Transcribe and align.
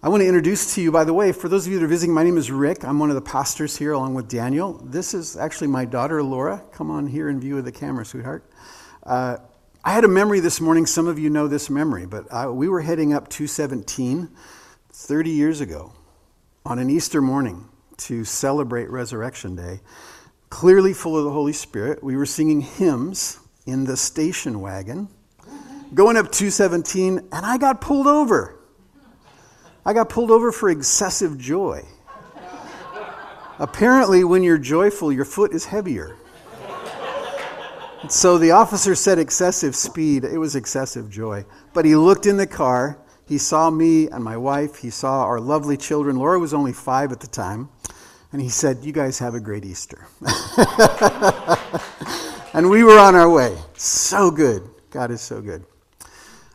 I 0.00 0.08
want 0.10 0.20
to 0.20 0.28
introduce 0.28 0.76
to 0.76 0.80
you, 0.80 0.92
by 0.92 1.02
the 1.02 1.12
way, 1.12 1.32
for 1.32 1.48
those 1.48 1.66
of 1.66 1.72
you 1.72 1.80
that 1.80 1.84
are 1.84 1.88
visiting, 1.88 2.14
my 2.14 2.22
name 2.22 2.36
is 2.36 2.52
Rick. 2.52 2.84
I'm 2.84 3.00
one 3.00 3.08
of 3.08 3.16
the 3.16 3.20
pastors 3.20 3.76
here 3.76 3.90
along 3.94 4.14
with 4.14 4.28
Daniel. 4.28 4.74
This 4.74 5.12
is 5.12 5.36
actually 5.36 5.66
my 5.66 5.84
daughter, 5.84 6.22
Laura. 6.22 6.62
Come 6.70 6.88
on 6.88 7.08
here 7.08 7.28
in 7.28 7.40
view 7.40 7.58
of 7.58 7.64
the 7.64 7.72
camera, 7.72 8.04
sweetheart. 8.04 8.48
Uh, 9.02 9.38
I 9.84 9.92
had 9.92 10.04
a 10.04 10.08
memory 10.08 10.38
this 10.38 10.60
morning. 10.60 10.86
Some 10.86 11.08
of 11.08 11.18
you 11.18 11.30
know 11.30 11.48
this 11.48 11.68
memory, 11.68 12.06
but 12.06 12.32
I, 12.32 12.46
we 12.46 12.68
were 12.68 12.80
heading 12.80 13.12
up 13.12 13.28
217 13.28 14.28
30 14.92 15.30
years 15.30 15.60
ago 15.60 15.92
on 16.64 16.78
an 16.78 16.90
Easter 16.90 17.20
morning 17.20 17.68
to 17.96 18.24
celebrate 18.24 18.90
Resurrection 18.90 19.56
Day, 19.56 19.80
clearly 20.48 20.92
full 20.92 21.18
of 21.18 21.24
the 21.24 21.32
Holy 21.32 21.52
Spirit. 21.52 22.04
We 22.04 22.16
were 22.16 22.26
singing 22.26 22.60
hymns 22.60 23.40
in 23.66 23.82
the 23.82 23.96
station 23.96 24.60
wagon, 24.60 25.08
going 25.92 26.16
up 26.16 26.30
217, 26.30 27.18
and 27.18 27.28
I 27.32 27.58
got 27.58 27.80
pulled 27.80 28.06
over. 28.06 28.57
I 29.88 29.94
got 29.94 30.10
pulled 30.10 30.30
over 30.30 30.52
for 30.52 30.68
excessive 30.68 31.38
joy. 31.38 31.82
Apparently, 33.58 34.22
when 34.22 34.42
you're 34.42 34.58
joyful, 34.58 35.10
your 35.10 35.24
foot 35.24 35.54
is 35.54 35.64
heavier. 35.64 36.14
So 38.10 38.36
the 38.36 38.50
officer 38.50 38.94
said 38.94 39.18
excessive 39.18 39.74
speed. 39.74 40.24
It 40.24 40.36
was 40.36 40.56
excessive 40.56 41.08
joy. 41.08 41.46
But 41.72 41.86
he 41.86 41.96
looked 41.96 42.26
in 42.26 42.36
the 42.36 42.46
car. 42.46 42.98
He 43.26 43.38
saw 43.38 43.70
me 43.70 44.10
and 44.10 44.22
my 44.22 44.36
wife. 44.36 44.76
He 44.76 44.90
saw 44.90 45.22
our 45.22 45.40
lovely 45.40 45.78
children. 45.78 46.16
Laura 46.16 46.38
was 46.38 46.52
only 46.52 46.74
five 46.74 47.10
at 47.10 47.20
the 47.20 47.26
time. 47.26 47.70
And 48.30 48.42
he 48.42 48.50
said, 48.50 48.84
You 48.84 48.92
guys 48.92 49.18
have 49.20 49.34
a 49.34 49.40
great 49.40 49.64
Easter. 49.64 50.06
and 52.52 52.68
we 52.68 52.84
were 52.84 52.98
on 52.98 53.14
our 53.14 53.30
way. 53.30 53.56
So 53.72 54.30
good. 54.30 54.68
God 54.90 55.10
is 55.10 55.22
so 55.22 55.40
good. 55.40 55.64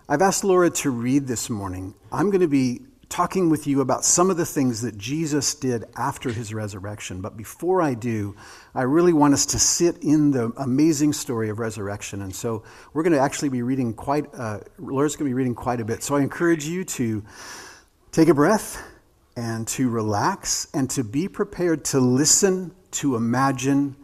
I've 0.08 0.22
asked 0.22 0.44
Laura 0.44 0.70
to 0.70 0.92
read 0.92 1.26
this 1.26 1.50
morning. 1.50 1.96
I'm 2.12 2.30
going 2.30 2.42
to 2.42 2.48
be 2.48 2.82
talking 3.14 3.48
with 3.48 3.68
you 3.68 3.80
about 3.82 4.04
some 4.04 4.32
of 4.32 4.38
the 4.38 4.46
things 4.46 4.82
that 4.82 4.98
Jesus 4.98 5.54
did 5.54 5.86
after 5.96 6.32
his 6.32 6.52
resurrection. 6.52 7.22
But 7.22 7.38
before 7.38 7.80
I 7.80 7.94
do, 7.94 8.36
I 8.74 8.82
really 8.82 9.14
want 9.14 9.36
us 9.36 9.46
to 9.48 9.60
sit 9.60 9.98
in 10.02 10.32
the 10.32 10.52
amazing 10.58 11.14
story 11.14 11.50
of 11.50 11.60
resurrection. 11.60 12.24
And 12.24 12.34
so 12.34 12.64
we're 12.92 13.04
going 13.04 13.14
to 13.14 13.20
actually 13.20 13.50
be 13.50 13.62
reading 13.62 13.94
quite, 13.94 14.26
uh, 14.34 14.62
Laura's 14.80 15.16
going 15.16 15.30
to 15.30 15.30
be 15.30 15.36
reading 15.36 15.54
quite 15.54 15.80
a 15.80 15.86
bit. 15.86 16.02
So 16.02 16.16
I 16.16 16.22
encourage 16.22 16.66
you 16.66 16.84
to 16.86 17.24
take 18.12 18.30
a 18.30 18.34
breath 18.34 18.84
and 19.38 19.68
to 19.68 19.92
relax 19.92 20.68
and 20.74 20.90
to 20.90 21.04
be 21.04 21.28
prepared 21.28 21.86
to 21.86 22.00
listen, 22.00 22.74
to 22.94 23.16
imagine, 23.16 23.96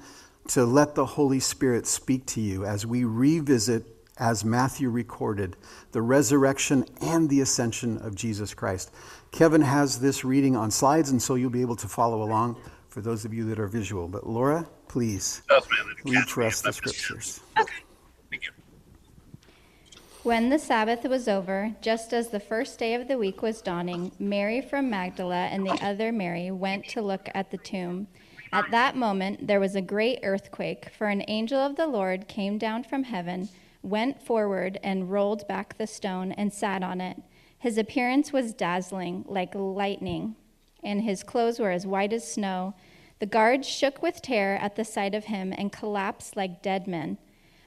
to 0.50 0.66
let 0.66 0.94
the 0.94 1.08
Holy 1.08 1.40
Spirit 1.40 1.88
speak 1.88 2.28
to 2.28 2.42
you 2.42 2.64
as 2.64 2.86
we 2.86 3.06
revisit 3.06 3.99
as 4.20 4.44
Matthew 4.44 4.90
recorded, 4.90 5.56
the 5.92 6.02
resurrection 6.02 6.86
and 7.02 7.30
the 7.30 7.42
ascension 7.42 7.98
of 8.00 8.16
Jesus 8.16 8.54
Christ. 8.54 8.92
Kevin 9.32 9.62
has 9.62 10.00
this 10.00 10.26
reading 10.26 10.56
on 10.56 10.70
slides, 10.70 11.10
and 11.10 11.22
so 11.22 11.36
you'll 11.36 11.50
be 11.50 11.62
able 11.62 11.78
to 11.78 11.88
follow 11.88 12.22
along 12.22 12.58
for 12.90 13.02
those 13.02 13.24
of 13.24 13.34
you 13.34 13.46
that 13.46 13.60
are 13.60 13.68
visual. 13.68 14.08
But 14.08 14.28
Laura, 14.28 14.68
please 14.88 15.42
read 16.04 16.26
for 16.26 16.44
us 16.44 16.62
the 16.62 16.74
scriptures. 16.74 17.40
Okay. 17.58 17.74
Thank 18.30 18.44
you. 18.44 18.52
When 20.24 20.50
the 20.50 20.60
Sabbath 20.60 21.06
was 21.06 21.28
over, 21.28 21.74
just 21.82 22.12
as 22.12 22.30
the 22.30 22.40
first 22.42 22.78
day 22.78 22.94
of 22.94 23.08
the 23.08 23.18
week 23.18 23.42
was 23.42 23.62
dawning, 23.62 24.12
Mary 24.20 24.60
from 24.62 24.90
Magdala 24.90 25.46
and 25.46 25.66
the 25.66 25.80
other 25.82 26.12
Mary 26.12 26.52
went 26.52 26.86
to 26.90 27.02
look 27.02 27.30
at 27.34 27.52
the 27.52 27.58
tomb. 27.58 28.08
At 28.52 28.70
that 28.72 28.96
moment, 28.98 29.48
there 29.48 29.60
was 29.60 29.76
a 29.76 29.82
great 29.82 30.20
earthquake, 30.24 30.90
for 30.98 31.08
an 31.08 31.24
angel 31.28 31.60
of 31.60 31.76
the 31.76 31.88
Lord 31.88 32.28
came 32.28 32.58
down 32.58 32.84
from 32.84 33.04
heaven 33.04 33.48
went 33.82 34.22
forward 34.22 34.80
and 34.84 35.12
rolled 35.12 35.48
back 35.48 35.78
the 35.78 35.88
stone 35.88 36.32
and 36.34 36.54
sat 36.54 36.84
on 36.84 37.02
it. 37.02 37.18
His 37.58 37.78
appearance 37.78 38.32
was 38.32 38.54
dazzling, 38.54 39.26
like 39.28 39.54
lightning, 39.54 40.36
and 40.84 41.02
his 41.02 41.24
clothes 41.24 41.60
were 41.60 41.72
as 41.72 41.86
white 41.86 42.14
as 42.14 42.30
snow. 42.30 42.74
The 43.20 43.26
guards 43.26 43.68
shook 43.68 44.02
with 44.02 44.22
terror 44.22 44.56
at 44.56 44.76
the 44.76 44.86
sight 44.86 45.14
of 45.14 45.26
him 45.26 45.54
and 45.58 45.72
collapsed 45.72 46.38
like 46.38 46.62
dead 46.62 46.88
men. 46.88 47.18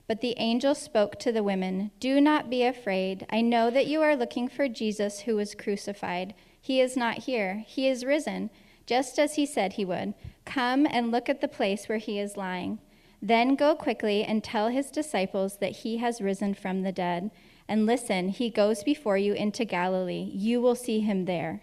But 0.06 0.20
the 0.20 0.34
angel 0.38 0.74
spoke 0.74 1.18
to 1.20 1.32
the 1.32 1.42
women 1.42 1.90
Do 2.00 2.20
not 2.20 2.50
be 2.50 2.64
afraid. 2.64 3.26
I 3.30 3.40
know 3.40 3.70
that 3.70 3.86
you 3.86 4.02
are 4.02 4.16
looking 4.16 4.48
for 4.48 4.68
Jesus 4.68 5.20
who 5.20 5.36
was 5.36 5.54
crucified. 5.54 6.34
He 6.60 6.80
is 6.80 6.96
not 6.96 7.18
here, 7.18 7.64
he 7.66 7.88
is 7.88 8.04
risen, 8.04 8.50
just 8.86 9.18
as 9.18 9.34
he 9.34 9.46
said 9.46 9.74
he 9.74 9.84
would. 9.84 10.14
Come 10.44 10.86
and 10.86 11.10
look 11.10 11.28
at 11.28 11.40
the 11.40 11.48
place 11.48 11.88
where 11.88 11.98
he 11.98 12.18
is 12.18 12.36
lying. 12.36 12.78
Then 13.24 13.54
go 13.54 13.76
quickly 13.76 14.24
and 14.24 14.42
tell 14.42 14.68
his 14.68 14.90
disciples 14.90 15.58
that 15.58 15.76
he 15.76 15.98
has 15.98 16.20
risen 16.20 16.54
from 16.54 16.82
the 16.82 16.90
dead. 16.90 17.30
And 17.68 17.86
listen, 17.86 18.30
he 18.30 18.50
goes 18.50 18.82
before 18.82 19.16
you 19.16 19.32
into 19.32 19.64
Galilee. 19.64 20.28
You 20.34 20.60
will 20.60 20.74
see 20.74 21.00
him 21.00 21.26
there. 21.26 21.62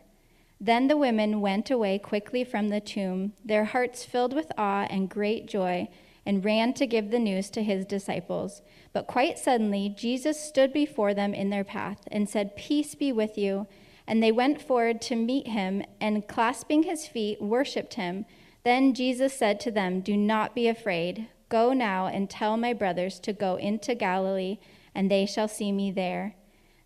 Then 0.61 0.87
the 0.87 0.95
women 0.95 1.41
went 1.41 1.69
away 1.69 1.99
quickly 1.99 2.45
from 2.45 2.69
the 2.69 2.79
tomb, 2.79 3.33
their 3.43 3.65
hearts 3.65 4.05
filled 4.05 4.33
with 4.33 4.51
awe 4.57 4.87
and 4.89 5.09
great 5.09 5.47
joy, 5.47 5.89
and 6.25 6.43
ran 6.43 6.73
to 6.73 6.87
give 6.87 7.11
the 7.11 7.19
news 7.19 7.49
to 7.51 7.63
his 7.63 7.85
disciples. 7.85 8.61
But 8.93 9.07
quite 9.07 9.37
suddenly, 9.37 9.89
Jesus 9.89 10.39
stood 10.39 10.71
before 10.71 11.13
them 11.13 11.33
in 11.33 11.49
their 11.49 11.63
path 11.63 12.01
and 12.11 12.29
said, 12.29 12.55
Peace 12.55 12.95
be 12.95 13.11
with 13.11 13.37
you. 13.37 13.67
And 14.07 14.23
they 14.23 14.31
went 14.31 14.61
forward 14.61 15.01
to 15.03 15.15
meet 15.15 15.47
him, 15.47 15.83
and 16.01 16.27
clasping 16.27 16.83
his 16.83 17.05
feet, 17.05 17.41
worshipped 17.41 17.95
him. 17.95 18.25
Then 18.63 18.93
Jesus 18.93 19.33
said 19.33 19.59
to 19.61 19.71
them, 19.71 20.01
Do 20.01 20.17
not 20.17 20.55
be 20.55 20.67
afraid. 20.67 21.27
Go 21.49 21.73
now 21.73 22.05
and 22.05 22.29
tell 22.29 22.57
my 22.57 22.73
brothers 22.73 23.19
to 23.21 23.33
go 23.33 23.55
into 23.55 23.95
Galilee, 23.95 24.59
and 24.93 25.09
they 25.09 25.25
shall 25.25 25.47
see 25.47 25.71
me 25.71 25.91
there. 25.91 26.35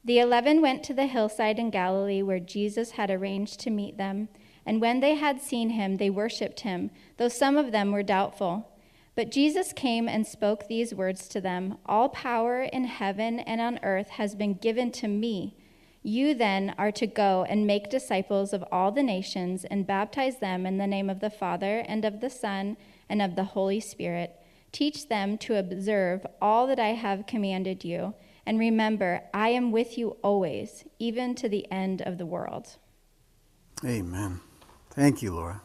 The 0.06 0.20
eleven 0.20 0.62
went 0.62 0.84
to 0.84 0.94
the 0.94 1.08
hillside 1.08 1.60
in 1.60 1.70
Galilee 1.70 2.22
where 2.22 2.40
Jesus 2.40 2.92
had 2.92 3.12
arranged 3.12 3.60
to 3.62 3.70
meet 3.70 3.98
them. 3.98 4.30
And 4.66 4.80
when 4.80 5.02
they 5.02 5.16
had 5.16 5.42
seen 5.42 5.72
him, 5.72 5.98
they 5.98 6.10
worshipped 6.10 6.62
him, 6.62 6.92
though 7.18 7.28
some 7.28 7.58
of 7.58 7.72
them 7.72 7.92
were 7.92 8.04
doubtful. 8.04 8.70
But 9.16 9.32
Jesus 9.32 9.74
came 9.74 10.08
and 10.08 10.26
spoke 10.26 10.68
these 10.68 10.96
words 10.96 11.28
to 11.30 11.42
them 11.42 11.78
All 11.86 12.10
power 12.10 12.64
in 12.64 12.86
heaven 12.86 13.40
and 13.40 13.60
on 13.60 13.80
earth 13.84 14.10
has 14.12 14.34
been 14.36 14.54
given 14.56 14.92
to 14.94 15.08
me. 15.08 15.56
You 16.02 16.34
then 16.34 16.74
are 16.78 16.92
to 16.94 17.08
go 17.08 17.46
and 17.48 17.68
make 17.68 17.90
disciples 17.90 18.52
of 18.52 18.64
all 18.72 18.92
the 18.92 19.04
nations 19.04 19.66
and 19.66 19.88
baptize 19.88 20.40
them 20.40 20.66
in 20.66 20.78
the 20.78 20.88
name 20.88 21.10
of 21.10 21.20
the 21.20 21.30
Father 21.30 21.80
and 21.88 22.04
of 22.04 22.20
the 22.20 22.30
Son 22.30 22.76
and 23.08 23.22
of 23.22 23.36
the 23.36 23.46
Holy 23.46 23.80
Spirit 23.80 24.38
Teach 24.74 25.08
them 25.08 25.38
to 25.38 25.58
observe 25.58 26.26
all 26.42 26.68
that 26.68 26.80
I 26.80 26.90
have 26.90 27.28
commanded 27.28 27.86
you. 27.86 28.16
And 28.46 28.60
remember, 28.60 29.22
I 29.34 29.50
am 29.50 29.72
with 29.72 29.98
you 29.98 30.18
always, 30.22 30.84
even 31.00 31.36
to 31.36 31.48
the 31.48 31.72
end 31.72 32.02
of 32.02 32.18
the 32.18 32.26
world. 32.26 32.76
Amen. 33.86 34.42
Thank 34.90 35.22
you, 35.22 35.34
Laura. 35.34 35.62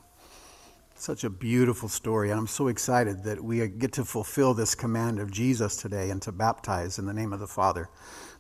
Such 0.95 1.25
a 1.25 1.31
beautiful 1.31 1.89
story. 1.89 2.31
I'm 2.31 2.47
so 2.47 2.69
excited 2.69 3.25
that 3.25 3.43
we 3.43 3.67
get 3.67 3.93
to 3.95 4.05
fulfill 4.05 4.53
this 4.53 4.75
command 4.75 5.21
of 5.21 5.31
Jesus 5.31 5.77
today 5.77 6.11
and 6.11 6.21
to 6.23 6.31
baptize 6.31 6.99
in 6.99 7.07
the 7.07 7.15
name 7.15 7.33
of 7.33 7.41
the 7.41 7.47
Father, 7.47 7.89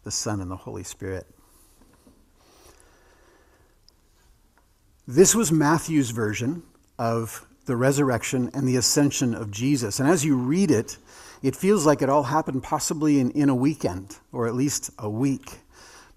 the 0.04 0.10
Son, 0.10 0.40
and 0.40 0.50
the 0.50 0.56
Holy 0.56 0.84
Spirit. 0.84 1.26
This 5.06 5.34
was 5.34 5.50
Matthew's 5.50 6.10
version 6.10 6.62
of 6.98 7.47
the 7.68 7.76
resurrection 7.76 8.50
and 8.54 8.66
the 8.66 8.76
ascension 8.76 9.34
of 9.34 9.50
Jesus. 9.50 10.00
And 10.00 10.08
as 10.08 10.24
you 10.24 10.36
read 10.36 10.70
it, 10.70 10.96
it 11.42 11.54
feels 11.54 11.86
like 11.86 12.00
it 12.02 12.08
all 12.08 12.24
happened 12.24 12.62
possibly 12.62 13.20
in, 13.20 13.30
in 13.32 13.50
a 13.50 13.54
weekend 13.54 14.16
or 14.32 14.48
at 14.48 14.54
least 14.54 14.90
a 14.98 15.08
week. 15.08 15.58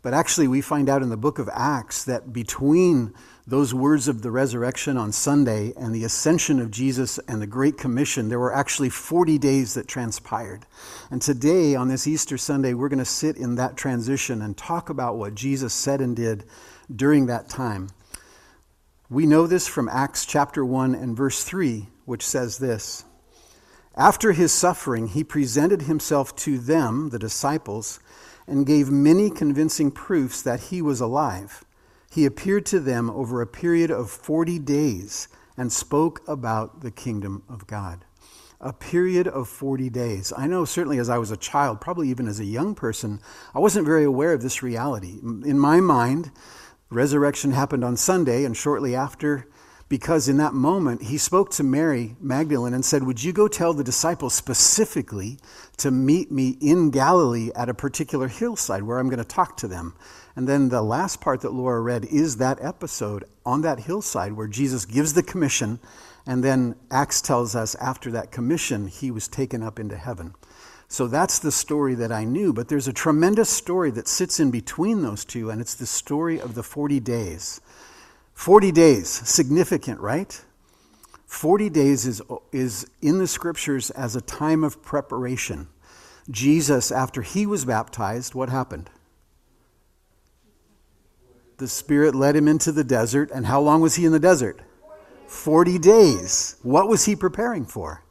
But 0.02 0.14
actually, 0.16 0.48
we 0.48 0.62
find 0.62 0.90
out 0.90 1.04
in 1.04 1.10
the 1.10 1.18
book 1.18 1.40
of 1.40 1.50
Acts 1.54 2.06
that 2.06 2.32
between 2.34 3.14
those 3.46 3.74
words 3.74 4.08
of 4.08 4.22
the 4.22 4.32
resurrection 4.32 4.96
on 4.96 5.12
Sunday 5.12 5.74
and 5.76 5.94
the 5.94 6.06
ascension 6.06 6.60
of 6.62 6.72
Jesus 6.72 7.20
and 7.28 7.42
the 7.42 7.48
Great 7.48 7.78
Commission, 7.78 8.30
there 8.30 8.40
were 8.40 8.56
actually 8.56 8.90
40 8.90 9.38
days 9.38 9.74
that 9.74 9.90
transpired. 9.90 10.66
And 11.12 11.22
today, 11.22 11.76
on 11.76 11.90
this 11.90 12.08
Easter 12.08 12.38
Sunday, 12.38 12.74
we're 12.74 12.90
going 12.90 13.00
to 13.00 13.06
sit 13.06 13.36
in 13.36 13.56
that 13.56 13.76
transition 13.76 14.42
and 14.42 14.56
talk 14.56 14.90
about 14.90 15.18
what 15.18 15.36
Jesus 15.36 15.74
said 15.74 16.00
and 16.00 16.16
did 16.16 16.46
during 16.96 17.26
that 17.26 17.50
time. 17.50 17.90
We 19.12 19.26
know 19.26 19.46
this 19.46 19.68
from 19.68 19.90
Acts 19.90 20.26
chapter 20.26 20.64
1 20.64 20.96
and 20.96 21.18
verse 21.18 21.44
3, 21.44 21.90
which 22.06 22.26
says 22.26 22.60
this 22.60 23.04
After 23.94 24.32
his 24.32 24.54
suffering, 24.54 25.08
he 25.08 25.22
presented 25.22 25.82
himself 25.82 26.34
to 26.38 26.58
them, 26.58 27.10
the 27.10 27.20
disciples, 27.20 28.00
and 28.48 28.66
gave 28.66 28.90
many 28.90 29.30
convincing 29.30 29.92
proofs 29.92 30.42
that 30.44 30.62
he 30.62 30.82
was 30.82 31.02
alive. 31.02 31.66
He 32.10 32.26
appeared 32.26 32.66
to 32.68 32.80
them 32.80 33.10
over 33.10 33.42
a 33.42 33.48
period 33.48 33.92
of 33.92 34.10
40 34.10 34.60
days 34.60 35.28
and 35.58 35.74
spoke 35.74 36.22
about 36.26 36.80
the 36.80 36.92
kingdom 36.92 37.44
of 37.50 37.68
God. 37.68 38.06
A 38.62 38.72
period 38.72 39.28
of 39.28 39.50
40 39.50 39.90
days. 39.90 40.32
I 40.38 40.48
know, 40.48 40.64
certainly, 40.64 41.00
as 41.00 41.10
I 41.10 41.18
was 41.18 41.32
a 41.32 41.38
child, 41.38 41.82
probably 41.82 42.08
even 42.08 42.30
as 42.30 42.40
a 42.40 42.46
young 42.46 42.76
person, 42.76 43.20
I 43.54 43.60
wasn't 43.60 43.86
very 43.86 44.06
aware 44.06 44.32
of 44.32 44.42
this 44.42 44.64
reality. 44.64 45.20
In 45.22 45.60
my 45.60 45.82
mind, 45.82 46.32
resurrection 46.92 47.52
happened 47.52 47.84
on 47.84 47.98
Sunday, 47.98 48.44
and 48.44 48.56
shortly 48.56 48.96
after, 48.96 49.48
because 49.90 50.28
in 50.28 50.38
that 50.38 50.54
moment 50.54 51.04
he 51.04 51.18
spoke 51.18 51.50
to 51.52 51.64
Mary 51.64 52.16
Magdalene 52.22 52.74
and 52.74 52.86
said, 52.86 53.04
Would 53.04 53.24
you 53.24 53.34
go 53.34 53.48
tell 53.48 53.74
the 53.74 53.84
disciples 53.84 54.34
specifically 54.34 55.40
to 55.78 55.90
meet 55.90 56.32
me 56.32 56.58
in 56.62 56.92
Galilee 56.92 57.50
at 57.56 57.70
a 57.70 57.74
particular 57.74 58.28
hillside 58.28 58.84
where 58.84 59.00
I'm 59.00 59.10
going 59.10 59.18
to 59.18 59.26
talk 59.26 59.58
to 59.58 59.68
them? 59.68 59.96
And 60.36 60.48
then 60.48 60.70
the 60.70 60.82
last 60.82 61.20
part 61.20 61.42
that 61.42 61.54
Laura 61.54 61.82
read 61.82 62.06
is 62.06 62.38
that 62.38 62.64
episode 62.64 63.26
on 63.46 63.62
that 63.62 63.82
hillside 63.82 64.34
where 64.34 64.48
Jesus 64.48 64.86
gives 64.86 65.14
the 65.14 65.24
commission, 65.24 65.80
and 66.26 66.44
then 66.44 66.76
Acts 66.90 67.22
tells 67.22 67.56
us 67.56 67.76
after 67.76 68.12
that 68.12 68.32
commission, 68.32 68.88
he 68.88 69.12
was 69.12 69.28
taken 69.28 69.64
up 69.64 69.80
into 69.80 69.98
heaven. 69.98 70.36
So 70.92 71.08
that's 71.08 71.40
the 71.40 71.54
story 71.54 71.96
that 71.96 72.12
I 72.12 72.26
knew, 72.26 72.52
but 72.52 72.68
there's 72.68 72.90
a 72.90 72.92
tremendous 72.92 73.50
story 73.50 73.92
that 73.92 74.10
sits 74.10 74.42
in 74.42 74.52
between 74.52 75.04
those 75.04 75.24
two, 75.24 75.50
and 75.50 75.62
it's 75.62 75.74
the 75.74 75.86
story 75.86 76.38
of 76.38 76.54
the 76.54 76.64
40 76.64 77.00
days 77.00 77.62
40 78.34 78.74
days, 78.74 79.08
significant, 79.08 80.02
right? 80.02 80.44
40 81.28 81.70
days 81.70 82.06
is, 82.06 82.22
is 82.52 82.86
in 83.02 83.20
the 83.20 83.28
scriptures 83.28 83.90
as 83.92 84.18
a 84.18 84.22
time 84.22 84.66
of 84.66 84.84
preparation. 84.84 85.70
Jesus, 86.30 86.92
after 86.92 87.22
he 87.22 87.46
was 87.46 87.64
baptized, 87.64 88.36
what 88.36 88.50
happened? 88.50 88.90
The 91.56 91.70
Spirit 91.70 92.16
led 92.16 92.36
him 92.36 92.50
into 92.50 92.74
the 92.74 92.84
desert, 92.84 93.32
and 93.34 93.46
how 93.46 93.62
long 93.62 93.80
was 93.80 93.96
he 93.96 94.04
in 94.04 94.12
the 94.12 94.20
desert? 94.20 94.60
40 95.28 95.80
days. 95.80 96.58
What 96.64 96.90
was 96.90 97.06
he 97.06 97.16
preparing 97.16 97.66
for? 97.66 98.04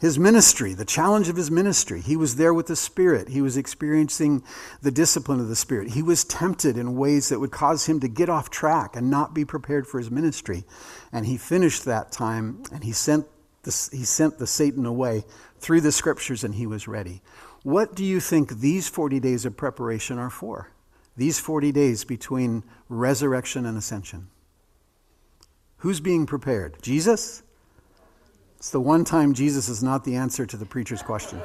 His 0.00 0.18
ministry, 0.18 0.72
the 0.72 0.86
challenge 0.86 1.28
of 1.28 1.36
his 1.36 1.50
ministry. 1.50 2.00
He 2.00 2.16
was 2.16 2.36
there 2.36 2.54
with 2.54 2.68
the 2.68 2.76
Spirit. 2.76 3.28
He 3.28 3.42
was 3.42 3.58
experiencing 3.58 4.42
the 4.80 4.90
discipline 4.90 5.40
of 5.40 5.48
the 5.48 5.56
Spirit. 5.56 5.90
He 5.90 6.02
was 6.02 6.24
tempted 6.24 6.78
in 6.78 6.96
ways 6.96 7.28
that 7.28 7.38
would 7.38 7.50
cause 7.50 7.84
him 7.84 8.00
to 8.00 8.08
get 8.08 8.30
off 8.30 8.48
track 8.48 8.96
and 8.96 9.10
not 9.10 9.34
be 9.34 9.44
prepared 9.44 9.86
for 9.86 9.98
his 9.98 10.10
ministry. 10.10 10.64
And 11.12 11.26
he 11.26 11.36
finished 11.36 11.84
that 11.84 12.12
time 12.12 12.62
and 12.72 12.82
he 12.82 12.92
sent 12.92 13.26
the, 13.62 13.88
he 13.92 14.04
sent 14.04 14.38
the 14.38 14.46
Satan 14.46 14.86
away 14.86 15.26
through 15.58 15.82
the 15.82 15.92
scriptures 15.92 16.44
and 16.44 16.54
he 16.54 16.66
was 16.66 16.88
ready. 16.88 17.20
What 17.62 17.94
do 17.94 18.02
you 18.02 18.20
think 18.20 18.58
these 18.58 18.88
40 18.88 19.20
days 19.20 19.44
of 19.44 19.58
preparation 19.58 20.18
are 20.18 20.30
for? 20.30 20.70
These 21.14 21.38
40 21.38 21.72
days 21.72 22.04
between 22.04 22.64
resurrection 22.88 23.66
and 23.66 23.76
ascension. 23.76 24.28
Who's 25.78 26.00
being 26.00 26.24
prepared? 26.24 26.78
Jesus? 26.80 27.42
It's 28.60 28.68
the 28.68 28.78
one 28.78 29.04
time 29.04 29.32
Jesus 29.32 29.70
is 29.70 29.82
not 29.82 30.04
the 30.04 30.16
answer 30.16 30.44
to 30.44 30.56
the 30.58 30.66
preacher's 30.66 31.00
question. 31.00 31.40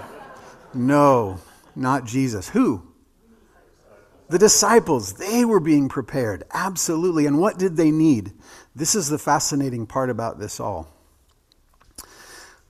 No, 0.74 1.40
not 1.74 2.04
Jesus. 2.04 2.50
Who? 2.50 2.84
The 4.28 4.38
disciples. 4.38 5.14
They 5.14 5.46
were 5.46 5.62
being 5.62 5.88
prepared. 5.88 6.44
Absolutely. 6.52 7.26
And 7.26 7.40
what 7.40 7.58
did 7.58 7.78
they 7.78 7.90
need? 7.90 8.34
This 8.76 8.96
is 8.96 9.08
the 9.08 9.18
fascinating 9.18 9.88
part 9.88 10.10
about 10.10 10.40
this 10.40 10.60
all. 10.60 10.90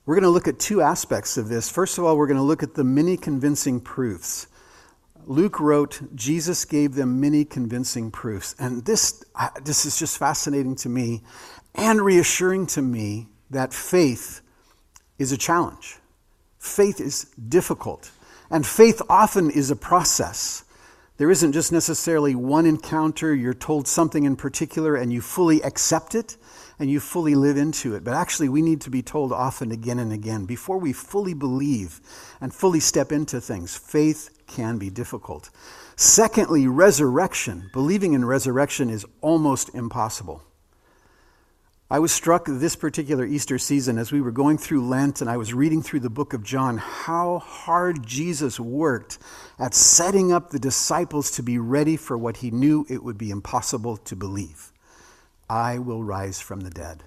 We're 0.04 0.14
going 0.14 0.22
to 0.22 0.30
look 0.30 0.46
at 0.46 0.60
two 0.60 0.80
aspects 0.80 1.36
of 1.36 1.48
this. 1.48 1.68
First 1.68 1.98
of 1.98 2.04
all, 2.04 2.16
we're 2.16 2.28
going 2.28 2.36
to 2.36 2.44
look 2.44 2.62
at 2.62 2.74
the 2.74 2.84
many 2.84 3.16
convincing 3.16 3.80
proofs. 3.80 4.46
Luke 5.24 5.58
wrote, 5.58 6.00
Jesus 6.14 6.64
gave 6.64 6.94
them 6.94 7.20
many 7.20 7.44
convincing 7.44 8.12
proofs. 8.12 8.54
And 8.60 8.84
this, 8.84 9.24
uh, 9.34 9.48
this 9.64 9.86
is 9.86 9.98
just 9.98 10.18
fascinating 10.18 10.76
to 10.76 10.88
me 10.88 11.24
and 11.74 12.00
reassuring 12.00 12.68
to 12.68 12.82
me 12.82 13.26
that 13.50 13.72
faith 13.72 14.40
is 15.18 15.32
a 15.32 15.36
challenge. 15.36 15.98
Faith 16.58 17.00
is 17.00 17.24
difficult. 17.48 18.10
And 18.50 18.66
faith 18.66 19.02
often 19.08 19.50
is 19.50 19.70
a 19.70 19.76
process. 19.76 20.64
There 21.16 21.30
isn't 21.30 21.52
just 21.52 21.72
necessarily 21.72 22.34
one 22.34 22.66
encounter, 22.66 23.34
you're 23.34 23.54
told 23.54 23.88
something 23.88 24.24
in 24.24 24.36
particular, 24.36 24.96
and 24.96 25.12
you 25.12 25.22
fully 25.22 25.62
accept 25.62 26.14
it 26.14 26.36
and 26.78 26.90
you 26.90 27.00
fully 27.00 27.34
live 27.34 27.56
into 27.56 27.94
it. 27.94 28.04
But 28.04 28.12
actually, 28.12 28.50
we 28.50 28.60
need 28.60 28.82
to 28.82 28.90
be 28.90 29.02
told 29.02 29.32
often 29.32 29.72
again 29.72 29.98
and 29.98 30.12
again 30.12 30.44
before 30.44 30.78
we 30.78 30.92
fully 30.92 31.32
believe 31.32 32.00
and 32.40 32.52
fully 32.52 32.80
step 32.80 33.12
into 33.12 33.40
things. 33.40 33.74
Faith 33.74 34.28
can 34.46 34.76
be 34.76 34.90
difficult. 34.90 35.48
Secondly, 35.96 36.66
resurrection. 36.66 37.70
Believing 37.72 38.12
in 38.12 38.26
resurrection 38.26 38.90
is 38.90 39.06
almost 39.22 39.74
impossible. 39.74 40.42
I 41.88 42.00
was 42.00 42.10
struck 42.10 42.46
this 42.48 42.74
particular 42.74 43.24
Easter 43.24 43.58
season 43.58 43.96
as 43.96 44.10
we 44.10 44.20
were 44.20 44.32
going 44.32 44.58
through 44.58 44.88
Lent 44.88 45.20
and 45.20 45.30
I 45.30 45.36
was 45.36 45.54
reading 45.54 45.82
through 45.82 46.00
the 46.00 46.10
book 46.10 46.32
of 46.32 46.42
John 46.42 46.78
how 46.78 47.38
hard 47.38 48.04
Jesus 48.04 48.58
worked 48.58 49.18
at 49.56 49.72
setting 49.72 50.32
up 50.32 50.50
the 50.50 50.58
disciples 50.58 51.30
to 51.32 51.44
be 51.44 51.58
ready 51.58 51.96
for 51.96 52.18
what 52.18 52.38
he 52.38 52.50
knew 52.50 52.84
it 52.88 53.04
would 53.04 53.16
be 53.16 53.30
impossible 53.30 53.98
to 53.98 54.16
believe 54.16 54.72
I 55.48 55.78
will 55.78 56.02
rise 56.02 56.40
from 56.40 56.62
the 56.62 56.70
dead. 56.70 57.04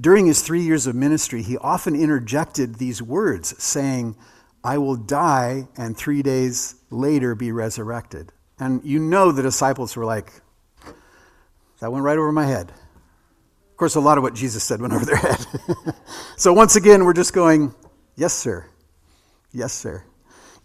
During 0.00 0.24
his 0.24 0.40
three 0.40 0.62
years 0.62 0.86
of 0.86 0.94
ministry, 0.94 1.42
he 1.42 1.58
often 1.58 1.94
interjected 1.94 2.76
these 2.76 3.02
words, 3.02 3.62
saying, 3.62 4.16
I 4.64 4.78
will 4.78 4.96
die 4.96 5.68
and 5.76 5.94
three 5.94 6.22
days 6.22 6.76
later 6.88 7.34
be 7.34 7.52
resurrected. 7.52 8.32
And 8.58 8.82
you 8.82 8.98
know 8.98 9.30
the 9.30 9.42
disciples 9.42 9.94
were 9.94 10.06
like, 10.06 10.32
that 11.80 11.92
went 11.92 12.02
right 12.02 12.16
over 12.16 12.32
my 12.32 12.46
head. 12.46 12.72
Of 13.74 13.78
course, 13.78 13.96
a 13.96 14.00
lot 14.00 14.18
of 14.18 14.22
what 14.22 14.34
Jesus 14.34 14.62
said 14.62 14.80
went 14.80 14.92
over 14.92 15.04
their 15.04 15.16
head. 15.16 15.44
so 16.36 16.52
once 16.52 16.76
again, 16.76 17.04
we're 17.04 17.12
just 17.12 17.32
going, 17.32 17.74
Yes, 18.14 18.32
sir. 18.32 18.66
Yes, 19.50 19.72
sir. 19.72 20.04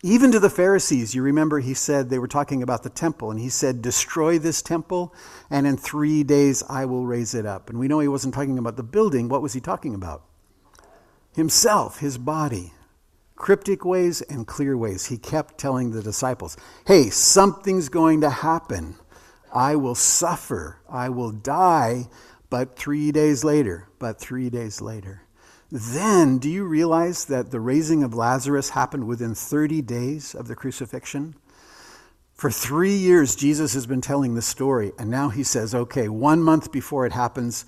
Even 0.03 0.31
to 0.31 0.39
the 0.39 0.49
Pharisees, 0.49 1.15
you 1.15 1.23
remember 1.23 1.59
he 1.59 1.73
said, 1.73 2.09
they 2.09 2.19
were 2.19 2.27
talking 2.27 2.61
about 2.61 2.83
the 2.83 2.89
temple, 2.91 3.31
and 3.31 3.39
he 3.39 3.49
said, 3.49 3.81
Destroy 3.81 4.37
this 4.37 4.61
temple, 4.61 5.11
and 5.49 5.65
in 5.65 5.75
three 5.75 6.23
days 6.23 6.61
I 6.69 6.85
will 6.85 7.07
raise 7.07 7.33
it 7.33 7.47
up. 7.47 7.71
And 7.71 7.79
we 7.79 7.87
know 7.87 7.99
he 7.99 8.07
wasn't 8.07 8.35
talking 8.35 8.59
about 8.59 8.77
the 8.77 8.83
building. 8.83 9.27
What 9.27 9.41
was 9.41 9.53
he 9.53 9.59
talking 9.59 9.95
about? 9.95 10.21
Himself, 11.33 11.97
his 12.01 12.19
body. 12.19 12.73
Cryptic 13.35 13.83
ways 13.83 14.21
and 14.21 14.45
clear 14.45 14.77
ways. 14.77 15.07
He 15.07 15.17
kept 15.17 15.57
telling 15.57 15.89
the 15.89 16.03
disciples, 16.03 16.57
Hey, 16.85 17.09
something's 17.09 17.89
going 17.89 18.21
to 18.21 18.29
happen. 18.29 18.97
I 19.51 19.77
will 19.77 19.95
suffer. 19.95 20.79
I 20.87 21.09
will 21.09 21.31
die 21.31 22.07
but 22.49 22.75
three 22.77 23.11
days 23.11 23.43
later, 23.43 23.87
but 23.99 24.19
three 24.19 24.49
days 24.49 24.81
later. 24.81 25.23
Then, 25.71 26.39
do 26.39 26.49
you 26.49 26.65
realize 26.65 27.25
that 27.25 27.51
the 27.51 27.59
raising 27.59 28.03
of 28.03 28.15
Lazarus 28.15 28.71
happened 28.71 29.05
within 29.05 29.35
30 29.35 29.83
days 29.83 30.33
of 30.33 30.47
the 30.47 30.55
crucifixion? 30.55 31.35
For 32.33 32.49
three 32.49 32.95
years, 32.95 33.35
Jesus 33.35 33.73
has 33.73 33.85
been 33.85 34.01
telling 34.01 34.33
the 34.33 34.41
story, 34.41 34.93
and 34.97 35.11
now 35.11 35.29
he 35.29 35.43
says, 35.43 35.75
okay, 35.75 36.09
one 36.09 36.41
month 36.41 36.71
before 36.71 37.05
it 37.05 37.11
happens, 37.11 37.65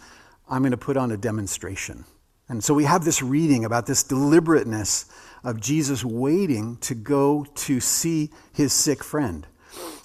I'm 0.50 0.62
going 0.62 0.72
to 0.72 0.78
put 0.78 0.98
on 0.98 1.12
a 1.12 1.18
demonstration. 1.18 2.06
And 2.50 2.64
so 2.64 2.74
we 2.74 2.86
have 2.86 3.06
this 3.06 3.22
reading 3.22 3.66
about 3.66 3.86
this 3.86 4.04
deliberateness 4.04 5.06
of 5.44 5.62
Jesus 5.62 6.04
waiting 6.04 6.78
to 6.78 6.96
go 6.96 7.46
to 7.56 7.80
see 7.80 8.32
his 8.52 8.74
sick 8.74 9.04
friend. 9.04 9.46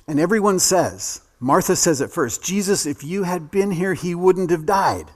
And 0.06 0.20
everyone 0.20 0.58
says, 0.58 1.23
Martha 1.38 1.76
says 1.76 2.00
at 2.00 2.10
first, 2.10 2.42
Jesus, 2.42 2.86
if 2.86 3.04
you 3.04 3.24
had 3.24 3.50
been 3.50 3.72
here, 3.72 3.94
he 3.94 4.14
wouldn't 4.14 4.50
have 4.50 4.64
died. 4.64 5.11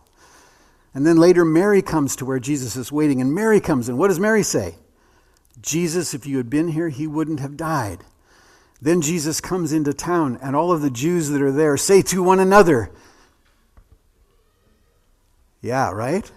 And 0.93 1.07
then 1.07 1.17
later, 1.17 1.45
Mary 1.45 1.83
comes 1.83 2.17
to 2.17 2.25
where 2.25 2.41
Jesus 2.41 2.77
is 2.77 2.93
waiting, 2.93 3.21
and 3.21 3.35
Mary 3.35 3.61
comes 3.61 3.89
in. 3.89 3.97
What 3.97 4.09
does 4.09 4.21
Mary 4.21 4.43
say? 4.43 4.77
Jesus, 5.61 6.15
if 6.15 6.27
you 6.27 6.37
had 6.37 6.51
been 6.51 6.69
here, 6.69 6.89
he 6.89 7.07
wouldn't 7.07 7.41
have 7.41 7.57
died. 7.57 8.05
Then 8.83 9.01
Jesus 9.01 9.41
comes 9.41 9.73
into 9.73 9.93
town, 9.93 10.39
and 10.43 10.57
all 10.57 10.73
of 10.73 10.83
the 10.83 10.91
Jews 10.91 11.29
that 11.29 11.43
are 11.43 11.53
there 11.53 11.77
say 11.77 12.03
to 12.03 12.23
one 12.23 12.41
another, 12.41 12.91
Yeah, 15.61 15.91
right? 15.91 16.31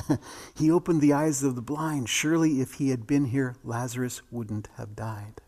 he 0.56 0.70
opened 0.70 1.00
the 1.00 1.12
eyes 1.12 1.42
of 1.42 1.56
the 1.56 1.62
blind. 1.62 2.08
Surely, 2.08 2.60
if 2.60 2.74
he 2.74 2.90
had 2.90 3.06
been 3.06 3.26
here, 3.26 3.56
Lazarus 3.64 4.22
wouldn't 4.30 4.68
have 4.76 4.94
died. 4.94 5.40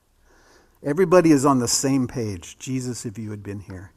Everybody 0.83 1.31
is 1.31 1.45
on 1.45 1.59
the 1.59 1.69
same 1.69 2.09
page. 2.09 2.59
Jesus, 2.59 3.05
if 3.05 3.19
you 3.19 3.31
had 3.33 3.43
been 3.43 3.61
here. 3.61 3.93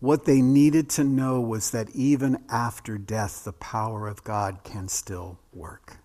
What 0.00 0.24
they 0.24 0.40
needed 0.40 0.88
to 0.90 1.04
know 1.04 1.38
was 1.38 1.70
that 1.72 1.90
even 1.90 2.42
after 2.50 2.96
death, 2.96 3.44
the 3.44 3.52
power 3.52 4.08
of 4.08 4.24
God 4.24 4.60
can 4.64 4.88
still 4.88 5.38
work. 5.52 5.98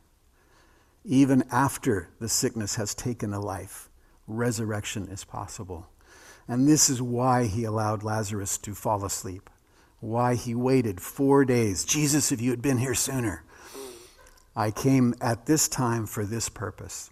Even 1.06 1.44
after 1.52 2.10
the 2.20 2.28
sickness 2.28 2.76
has 2.76 2.94
taken 2.94 3.34
a 3.34 3.40
life, 3.40 3.90
resurrection 4.28 5.08
is 5.08 5.24
possible. 5.24 5.88
And 6.50 6.68
this 6.68 6.90
is 6.90 7.02
why 7.02 7.46
he 7.46 7.64
allowed 7.64 8.04
Lazarus 8.04 8.58
to 8.60 8.76
fall 8.76 9.06
asleep, 9.06 9.50
why 10.02 10.36
he 10.36 10.54
waited 10.54 11.00
four 11.00 11.46
days. 11.46 11.86
Jesus, 11.86 12.32
if 12.32 12.42
you 12.42 12.50
had 12.50 12.62
been 12.62 12.80
here 12.80 12.96
sooner, 12.96 13.44
I 14.54 14.72
came 14.72 15.16
at 15.22 15.46
this 15.46 15.70
time 15.70 16.06
for 16.06 16.26
this 16.26 16.50
purpose, 16.50 17.10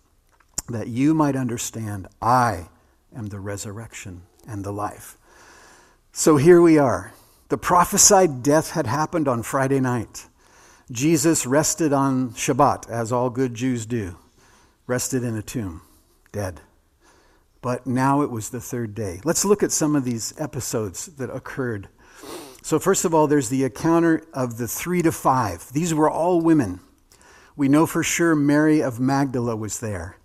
that 0.68 0.90
you 0.90 1.14
might 1.14 1.38
understand 1.38 2.08
I 2.22 2.68
am 3.16 3.28
the 3.28 3.40
resurrection 3.40 4.24
and 4.48 4.64
the 4.64 4.72
life. 4.72 5.18
So 6.12 6.38
here 6.38 6.62
we 6.62 6.78
are. 6.78 7.14
The 7.50 7.58
prophesied 7.58 8.44
death 8.44 8.72
had 8.72 8.88
happened 8.88 9.28
on 9.28 9.44
Friday 9.44 9.80
night. 9.80 10.28
Jesus 10.92 11.46
rested 11.46 11.94
on 11.94 12.32
Shabbat, 12.32 12.90
as 12.90 13.12
all 13.12 13.30
good 13.30 13.54
Jews 13.54 13.86
do, 13.86 14.18
rested 14.86 15.24
in 15.24 15.36
a 15.36 15.42
tomb, 15.42 15.82
dead. 16.32 16.62
But 17.62 17.88
now 17.88 18.22
it 18.22 18.32
was 18.32 18.50
the 18.50 18.62
third 18.62 18.96
day. 18.96 19.20
Let's 19.24 19.44
look 19.44 19.64
at 19.64 19.72
some 19.72 19.96
of 19.96 20.06
these 20.06 20.34
episodes 20.40 21.08
that 21.18 21.30
occurred. 21.30 21.90
So, 22.62 22.80
first 22.80 23.06
of 23.06 23.14
all, 23.14 23.28
there's 23.28 23.50
the 23.50 23.64
encounter 23.64 24.24
of 24.34 24.58
the 24.58 24.68
three 24.68 25.02
to 25.02 25.12
five. 25.12 25.72
These 25.72 25.94
were 25.94 26.10
all 26.10 26.42
women. 26.42 26.80
We 27.56 27.70
know 27.70 27.86
for 27.86 28.04
sure 28.04 28.36
Mary 28.36 28.82
of 28.82 29.00
Magdala 29.00 29.56
was 29.56 29.80
there. 29.80 30.17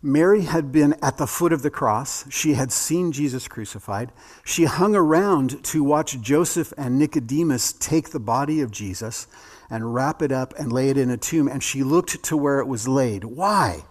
Mary 0.00 0.42
had 0.42 0.70
been 0.70 0.94
at 1.02 1.16
the 1.16 1.26
foot 1.26 1.52
of 1.52 1.62
the 1.62 1.70
cross. 1.70 2.24
She 2.30 2.54
had 2.54 2.70
seen 2.70 3.10
Jesus 3.10 3.48
crucified. 3.48 4.12
She 4.44 4.64
hung 4.64 4.94
around 4.94 5.64
to 5.64 5.82
watch 5.82 6.20
Joseph 6.20 6.72
and 6.78 6.98
Nicodemus 6.98 7.72
take 7.72 8.10
the 8.10 8.20
body 8.20 8.60
of 8.60 8.70
Jesus 8.70 9.26
and 9.68 9.92
wrap 9.92 10.22
it 10.22 10.30
up 10.30 10.54
and 10.56 10.72
lay 10.72 10.88
it 10.88 10.96
in 10.96 11.10
a 11.10 11.16
tomb. 11.16 11.48
And 11.48 11.62
she 11.62 11.82
looked 11.82 12.22
to 12.22 12.36
where 12.36 12.60
it 12.60 12.68
was 12.68 12.86
laid. 12.86 13.24
Why? 13.24 13.82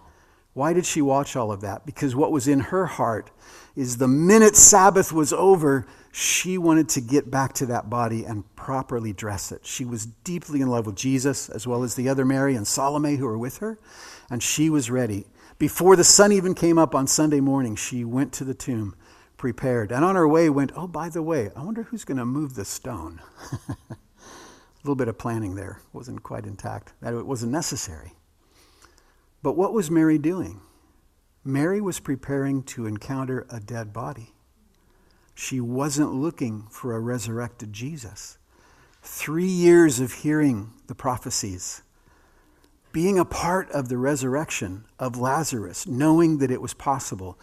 Why 0.53 0.71
did 0.71 0.85
she 0.85 1.01
watch 1.01 1.35
all 1.35 1.51
of 1.51 1.61
that? 1.61 1.85
Because 1.85 2.15
what 2.15 2.31
was 2.31 2.47
in 2.47 2.61
her 2.61 2.85
heart 2.85 3.29
is 3.75 3.97
the 3.97 4.07
minute 4.07 4.55
Sabbath 4.55 5.11
was 5.11 5.31
over, 5.33 5.85
she 6.11 6.57
wanted 6.57 6.89
to 6.89 7.01
get 7.01 7.29
back 7.29 7.53
to 7.53 7.65
that 7.67 7.89
body 7.91 8.23
and 8.23 8.43
properly 8.55 9.13
dress 9.13 9.51
it. 9.51 9.65
She 9.65 9.85
was 9.85 10.05
deeply 10.05 10.61
in 10.61 10.69
love 10.69 10.87
with 10.87 10.95
Jesus, 10.95 11.47
as 11.49 11.67
well 11.67 11.83
as 11.83 11.93
the 11.93 12.09
other 12.09 12.25
Mary 12.25 12.55
and 12.55 12.65
Salome 12.65 13.17
who 13.17 13.27
were 13.27 13.37
with 13.37 13.57
her, 13.57 13.77
and 14.31 14.41
she 14.41 14.69
was 14.69 14.89
ready. 14.89 15.27
Before 15.57 15.95
the 15.95 16.03
sun 16.03 16.31
even 16.31 16.53
came 16.53 16.77
up 16.77 16.93
on 16.93 17.07
Sunday 17.07 17.39
morning, 17.39 17.75
she 17.75 18.05
went 18.05 18.31
to 18.33 18.43
the 18.43 18.53
tomb 18.53 18.95
prepared. 19.37 19.91
And 19.91 20.05
on 20.05 20.15
her 20.15 20.27
way, 20.27 20.49
went, 20.49 20.71
Oh, 20.75 20.87
by 20.87 21.09
the 21.09 21.21
way, 21.21 21.49
I 21.55 21.63
wonder 21.63 21.83
who's 21.83 22.05
going 22.05 22.17
to 22.17 22.25
move 22.25 22.55
the 22.55 22.65
stone. 22.65 23.21
a 23.79 23.95
little 24.83 24.95
bit 24.95 25.07
of 25.07 25.17
planning 25.17 25.55
there 25.55 25.81
wasn't 25.93 26.23
quite 26.23 26.45
intact, 26.45 26.93
that 27.01 27.13
it 27.13 27.25
wasn't 27.25 27.51
necessary. 27.51 28.13
But 29.41 29.57
what 29.57 29.73
was 29.73 29.89
Mary 29.89 30.17
doing? 30.17 30.61
Mary 31.43 31.79
was 31.79 31.99
preparing 31.99 32.61
to 32.61 32.85
encounter 32.85 33.45
a 33.49 33.59
dead 33.59 33.93
body. 33.93 34.33
She 35.33 35.61
wasn't 35.61 36.13
looking 36.13 36.67
for 36.69 36.95
a 36.95 36.99
resurrected 36.99 37.71
Jesus. 37.71 38.37
Three 39.01 39.45
years 39.45 39.99
of 39.99 40.11
hearing 40.11 40.73
the 40.87 40.95
prophecies 40.95 41.83
being 42.97 43.19
a 43.19 43.25
part 43.25 43.69
of 43.69 43.89
the 43.89 43.97
resurrection 43.99 44.83
of 44.97 45.15
Lazarus, 45.15 45.85
knowing 45.85 46.39
that 46.39 46.49
it 46.49 46.59
was 46.59 46.73
possible 46.73 47.37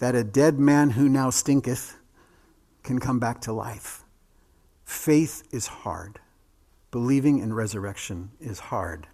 that 0.00 0.14
a 0.14 0.22
dead 0.22 0.58
man 0.58 0.90
who 0.90 1.08
now 1.08 1.30
stinketh 1.30 1.96
can 2.82 2.98
come 2.98 3.18
back 3.18 3.40
to 3.40 3.50
life. 3.50 4.04
Faith 4.84 5.48
is 5.50 5.66
hard. 5.66 6.20
Believing 6.90 7.38
in 7.38 7.54
resurrection 7.54 8.32
is 8.38 8.58
hard. 8.58 9.06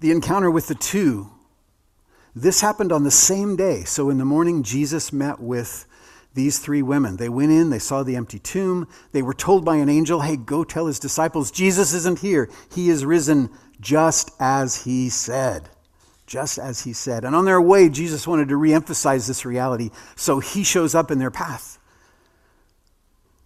The 0.00 0.12
encounter 0.12 0.50
with 0.50 0.68
the 0.68 0.74
two, 0.74 1.30
this 2.34 2.62
happened 2.62 2.92
on 2.92 3.04
the 3.04 3.10
same 3.10 3.54
day. 3.54 3.84
So 3.84 4.08
in 4.08 4.16
the 4.16 4.24
morning, 4.24 4.62
Jesus 4.62 5.12
met 5.12 5.40
with 5.40 5.86
these 6.32 6.58
three 6.58 6.80
women. 6.80 7.18
They 7.18 7.28
went 7.28 7.52
in, 7.52 7.68
they 7.68 7.78
saw 7.78 8.02
the 8.02 8.16
empty 8.16 8.38
tomb. 8.38 8.88
They 9.12 9.20
were 9.20 9.34
told 9.34 9.62
by 9.62 9.76
an 9.76 9.90
angel, 9.90 10.22
hey, 10.22 10.36
go 10.36 10.64
tell 10.64 10.86
his 10.86 10.98
disciples, 10.98 11.50
Jesus 11.50 11.92
isn't 11.92 12.20
here. 12.20 12.48
He 12.74 12.88
is 12.88 13.04
risen 13.04 13.50
just 13.80 14.30
as 14.40 14.84
he 14.84 15.08
said. 15.08 15.68
Just 16.26 16.58
as 16.58 16.82
he 16.82 16.92
said. 16.92 17.24
And 17.24 17.36
on 17.36 17.44
their 17.44 17.60
way, 17.60 17.88
Jesus 17.88 18.26
wanted 18.26 18.48
to 18.48 18.56
reemphasize 18.56 19.28
this 19.28 19.44
reality, 19.44 19.90
so 20.16 20.40
he 20.40 20.64
shows 20.64 20.94
up 20.94 21.10
in 21.10 21.18
their 21.18 21.30
path. 21.30 21.78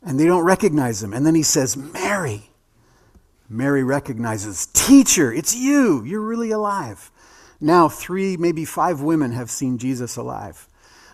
And 0.02 0.18
they 0.18 0.24
don't 0.24 0.44
recognize 0.44 1.02
him. 1.02 1.12
And 1.12 1.26
then 1.26 1.34
he 1.34 1.42
says, 1.42 1.76
Mary. 1.76 2.50
Mary 3.50 3.82
recognizes, 3.82 4.66
Teacher, 4.66 5.32
it's 5.32 5.54
you. 5.54 6.04
You're 6.04 6.20
really 6.20 6.52
alive. 6.52 7.10
Now, 7.60 7.88
three, 7.88 8.36
maybe 8.38 8.64
five 8.64 9.02
women 9.02 9.32
have 9.32 9.50
seen 9.50 9.76
Jesus 9.76 10.16
alive. 10.16 10.66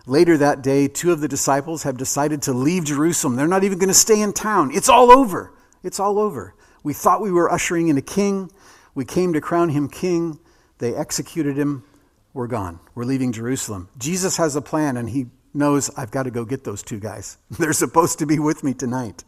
Later 0.06 0.36
that 0.38 0.62
day, 0.62 0.86
two 0.86 1.10
of 1.10 1.20
the 1.20 1.26
disciples 1.26 1.82
have 1.82 1.96
decided 1.96 2.42
to 2.42 2.52
leave 2.52 2.84
Jerusalem. 2.84 3.34
They're 3.34 3.48
not 3.48 3.64
even 3.64 3.78
going 3.78 3.88
to 3.88 3.94
stay 3.94 4.20
in 4.20 4.32
town. 4.32 4.70
It's 4.72 4.88
all 4.88 5.10
over. 5.10 5.52
It's 5.82 5.98
all 5.98 6.20
over. 6.20 6.54
We 6.84 6.92
thought 6.92 7.20
we 7.20 7.32
were 7.32 7.50
ushering 7.50 7.88
in 7.88 7.98
a 7.98 8.02
king. 8.02 8.52
We 8.96 9.04
came 9.04 9.34
to 9.34 9.42
crown 9.42 9.68
him 9.68 9.88
king. 9.88 10.40
They 10.78 10.94
executed 10.94 11.58
him. 11.58 11.84
We're 12.32 12.46
gone. 12.46 12.80
We're 12.94 13.04
leaving 13.04 13.30
Jerusalem. 13.30 13.90
Jesus 13.98 14.38
has 14.38 14.56
a 14.56 14.62
plan, 14.62 14.96
and 14.96 15.10
he 15.10 15.26
knows 15.52 15.90
I've 15.98 16.10
got 16.10 16.22
to 16.22 16.30
go 16.30 16.46
get 16.46 16.64
those 16.64 16.82
two 16.82 16.98
guys. 16.98 17.36
They're 17.50 17.74
supposed 17.74 18.18
to 18.20 18.26
be 18.26 18.38
with 18.38 18.64
me 18.64 18.72
tonight. 18.72 19.22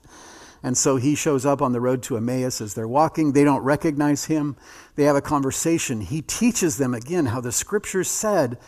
And 0.62 0.76
so 0.76 0.96
he 0.96 1.14
shows 1.14 1.44
up 1.44 1.60
on 1.60 1.72
the 1.72 1.82
road 1.82 2.02
to 2.04 2.16
Emmaus 2.16 2.62
as 2.62 2.74
they're 2.74 2.88
walking. 2.88 3.30
They 3.30 3.44
don't 3.44 3.62
recognize 3.62 4.24
him. 4.24 4.56
They 4.96 5.04
have 5.04 5.14
a 5.14 5.20
conversation. 5.20 6.00
He 6.00 6.20
teaches 6.20 6.78
them 6.78 6.94
again 6.94 7.26
how 7.26 7.40
the 7.40 7.52
scriptures 7.52 8.08
said, 8.08 8.58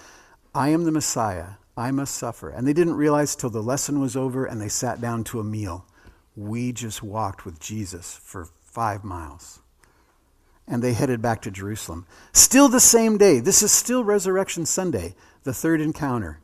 I 0.55 0.69
am 0.69 0.85
the 0.85 0.93
Messiah. 0.93 1.55
I 1.77 1.91
must 1.91 2.15
suffer. 2.15 2.49
And 2.51 2.65
they 2.65 2.75
didn't 2.75 2.95
realize 2.95 3.35
till 3.35 3.51
the 3.51 3.63
lesson 3.63 3.99
was 3.99 4.17
over 4.17 4.45
and 4.45 4.61
they 4.61 4.69
sat 4.69 5.01
down 5.01 5.25
to 5.25 5.41
a 5.41 5.45
meal. 5.45 5.85
We 6.37 6.71
just 6.71 7.03
walked 7.03 7.45
with 7.45 7.59
Jesus 7.59 8.21
for 8.23 8.47
five 8.63 9.03
miles 9.03 9.61
and 10.71 10.83
they 10.83 10.93
headed 10.93 11.21
back 11.21 11.43
to 11.43 11.51
Jerusalem. 11.51 12.07
Still 12.33 12.69
the 12.69 12.81
same 12.81 13.19
day. 13.19 13.41
This 13.41 13.61
is 13.61 13.73
still 13.73 14.05
Resurrection 14.05 14.65
Sunday, 14.65 15.17
the 15.43 15.53
third 15.53 15.81
encounter. 15.81 16.39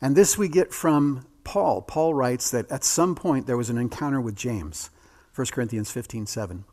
And 0.00 0.14
this 0.14 0.36
we 0.36 0.46
get 0.46 0.74
from 0.74 1.26
Paul. 1.42 1.80
Paul 1.80 2.12
writes 2.14 2.50
that 2.50 2.70
at 2.70 2.84
some 2.84 3.14
point 3.14 3.46
there 3.46 3.56
was 3.56 3.70
an 3.70 3.78
encounter 3.78 4.20
with 4.20 4.36
James, 4.36 4.90
1 5.34 5.46
Corinthians 5.48 5.90
15 5.90 6.26
7. 6.26 6.64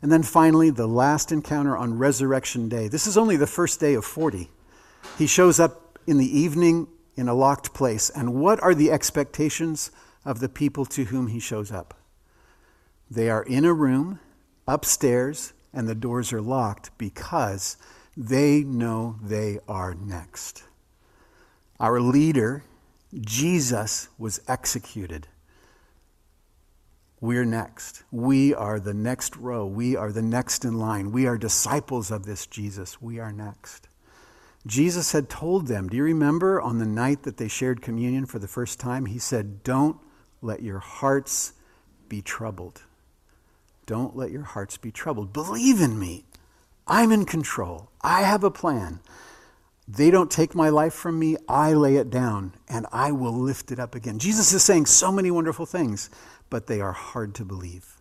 And 0.00 0.12
then 0.12 0.22
finally, 0.22 0.70
the 0.70 0.86
last 0.86 1.32
encounter 1.32 1.76
on 1.76 1.98
Resurrection 1.98 2.68
Day. 2.68 2.88
This 2.88 3.06
is 3.06 3.18
only 3.18 3.36
the 3.36 3.46
first 3.46 3.78
day 3.78 3.94
of 3.94 4.04
40. 4.04 4.48
He 5.18 5.26
shows 5.26 5.60
up 5.60 5.98
in 6.06 6.18
the 6.18 6.38
evening 6.38 6.88
in 7.16 7.28
a 7.28 7.34
locked 7.34 7.74
place. 7.74 8.10
And 8.10 8.34
what 8.34 8.60
are 8.62 8.74
the 8.74 8.90
expectations 8.90 9.90
of 10.24 10.40
the 10.40 10.48
people 10.48 10.84
to 10.86 11.04
whom 11.04 11.28
he 11.28 11.40
shows 11.40 11.70
up? 11.70 11.94
They 13.10 13.28
are 13.28 13.42
in 13.42 13.64
a 13.64 13.72
room 13.72 14.18
upstairs 14.66 15.52
and 15.72 15.88
the 15.88 15.94
doors 15.94 16.32
are 16.32 16.40
locked 16.40 16.96
because 16.98 17.76
they 18.16 18.62
know 18.62 19.16
they 19.22 19.58
are 19.68 19.94
next. 19.94 20.64
Our 21.80 22.00
leader, 22.00 22.64
Jesus, 23.20 24.08
was 24.18 24.40
executed. 24.46 25.28
We're 27.20 27.44
next. 27.44 28.02
We 28.10 28.52
are 28.54 28.80
the 28.80 28.94
next 28.94 29.36
row. 29.36 29.64
We 29.64 29.96
are 29.96 30.12
the 30.12 30.22
next 30.22 30.64
in 30.64 30.78
line. 30.78 31.12
We 31.12 31.26
are 31.26 31.38
disciples 31.38 32.10
of 32.10 32.24
this 32.24 32.46
Jesus. 32.46 33.00
We 33.00 33.18
are 33.20 33.32
next. 33.32 33.88
Jesus 34.66 35.12
had 35.12 35.28
told 35.28 35.66
them, 35.66 35.88
do 35.88 35.96
you 35.96 36.04
remember 36.04 36.60
on 36.60 36.78
the 36.78 36.86
night 36.86 37.22
that 37.24 37.36
they 37.36 37.48
shared 37.48 37.82
communion 37.82 38.26
for 38.26 38.38
the 38.38 38.48
first 38.48 38.78
time? 38.78 39.06
He 39.06 39.18
said, 39.18 39.62
Don't 39.64 39.98
let 40.40 40.62
your 40.62 40.78
hearts 40.78 41.52
be 42.08 42.22
troubled. 42.22 42.82
Don't 43.86 44.16
let 44.16 44.30
your 44.30 44.42
hearts 44.42 44.76
be 44.76 44.90
troubled. 44.90 45.32
Believe 45.32 45.80
in 45.80 45.98
me. 45.98 46.24
I'm 46.86 47.12
in 47.12 47.24
control. 47.24 47.90
I 48.00 48.22
have 48.22 48.44
a 48.44 48.50
plan. 48.50 49.00
They 49.88 50.10
don't 50.10 50.30
take 50.30 50.54
my 50.54 50.68
life 50.68 50.94
from 50.94 51.18
me. 51.18 51.36
I 51.48 51.74
lay 51.74 51.96
it 51.96 52.10
down 52.10 52.54
and 52.68 52.86
I 52.92 53.12
will 53.12 53.32
lift 53.32 53.72
it 53.72 53.78
up 53.78 53.94
again. 53.94 54.18
Jesus 54.18 54.52
is 54.52 54.62
saying 54.62 54.86
so 54.86 55.10
many 55.10 55.30
wonderful 55.30 55.66
things, 55.66 56.08
but 56.50 56.66
they 56.66 56.80
are 56.80 56.92
hard 56.92 57.34
to 57.36 57.44
believe. 57.44 58.00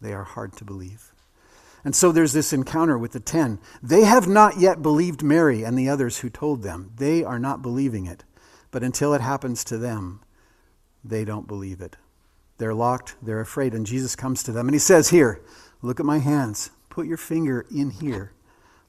They 0.00 0.12
are 0.12 0.24
hard 0.24 0.52
to 0.58 0.64
believe. 0.64 1.12
And 1.84 1.94
so 1.94 2.12
there's 2.12 2.32
this 2.32 2.52
encounter 2.52 2.98
with 2.98 3.12
the 3.12 3.20
ten. 3.20 3.58
They 3.82 4.02
have 4.02 4.28
not 4.28 4.58
yet 4.58 4.82
believed 4.82 5.22
Mary 5.22 5.62
and 5.62 5.78
the 5.78 5.88
others 5.88 6.18
who 6.18 6.28
told 6.28 6.62
them. 6.62 6.92
They 6.96 7.24
are 7.24 7.38
not 7.38 7.62
believing 7.62 8.06
it. 8.06 8.24
But 8.70 8.82
until 8.82 9.14
it 9.14 9.20
happens 9.20 9.64
to 9.64 9.78
them, 9.78 10.20
they 11.02 11.24
don't 11.24 11.48
believe 11.48 11.80
it. 11.80 11.96
They're 12.58 12.74
locked, 12.74 13.14
they're 13.22 13.40
afraid, 13.40 13.72
and 13.74 13.86
Jesus 13.86 14.16
comes 14.16 14.42
to 14.42 14.52
them 14.52 14.66
and 14.66 14.74
he 14.74 14.80
says, 14.80 15.10
Here, 15.10 15.40
look 15.80 16.00
at 16.00 16.06
my 16.06 16.18
hands. 16.18 16.70
Put 16.90 17.06
your 17.06 17.16
finger 17.16 17.64
in 17.74 17.90
here. 17.90 18.32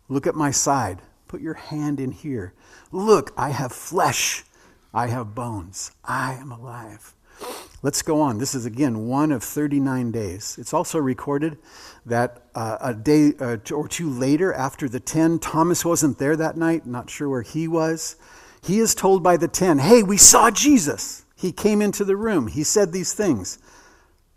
Look 0.07 0.25
at 0.25 0.35
my 0.35 0.49
side. 0.51 1.01
Put 1.27 1.41
your 1.41 1.53
hand 1.53 1.99
in 1.99 2.11
here. 2.11 2.53
Look, 2.91 3.31
I 3.37 3.49
have 3.49 3.71
flesh. 3.71 4.43
I 4.91 5.07
have 5.07 5.35
bones. 5.35 5.91
I 6.03 6.33
am 6.33 6.51
alive. 6.51 7.13
Let's 7.81 8.01
go 8.01 8.19
on. 8.19 8.39
This 8.39 8.55
is 8.55 8.65
again 8.65 9.07
one 9.07 9.31
of 9.31 9.43
39 9.43 10.11
days. 10.11 10.57
It's 10.59 10.73
also 10.73 10.97
recorded 10.97 11.57
that 12.05 12.43
uh, 12.53 12.77
a 12.81 12.93
day 12.93 13.33
uh, 13.39 13.57
or 13.71 13.87
two 13.87 14.09
later, 14.09 14.53
after 14.53 14.89
the 14.89 14.99
10, 14.99 15.39
Thomas 15.39 15.85
wasn't 15.85 16.17
there 16.17 16.35
that 16.35 16.57
night, 16.57 16.85
not 16.85 17.09
sure 17.09 17.29
where 17.29 17.43
he 17.43 17.67
was. 17.67 18.17
He 18.61 18.79
is 18.79 18.93
told 18.93 19.23
by 19.23 19.37
the 19.37 19.47
10, 19.47 19.79
Hey, 19.79 20.03
we 20.03 20.17
saw 20.17 20.51
Jesus. 20.51 21.23
He 21.39 21.53
came 21.53 21.81
into 21.81 22.03
the 22.03 22.17
room. 22.17 22.47
He 22.47 22.65
said 22.65 22.91
these 22.91 23.13
things. 23.13 23.59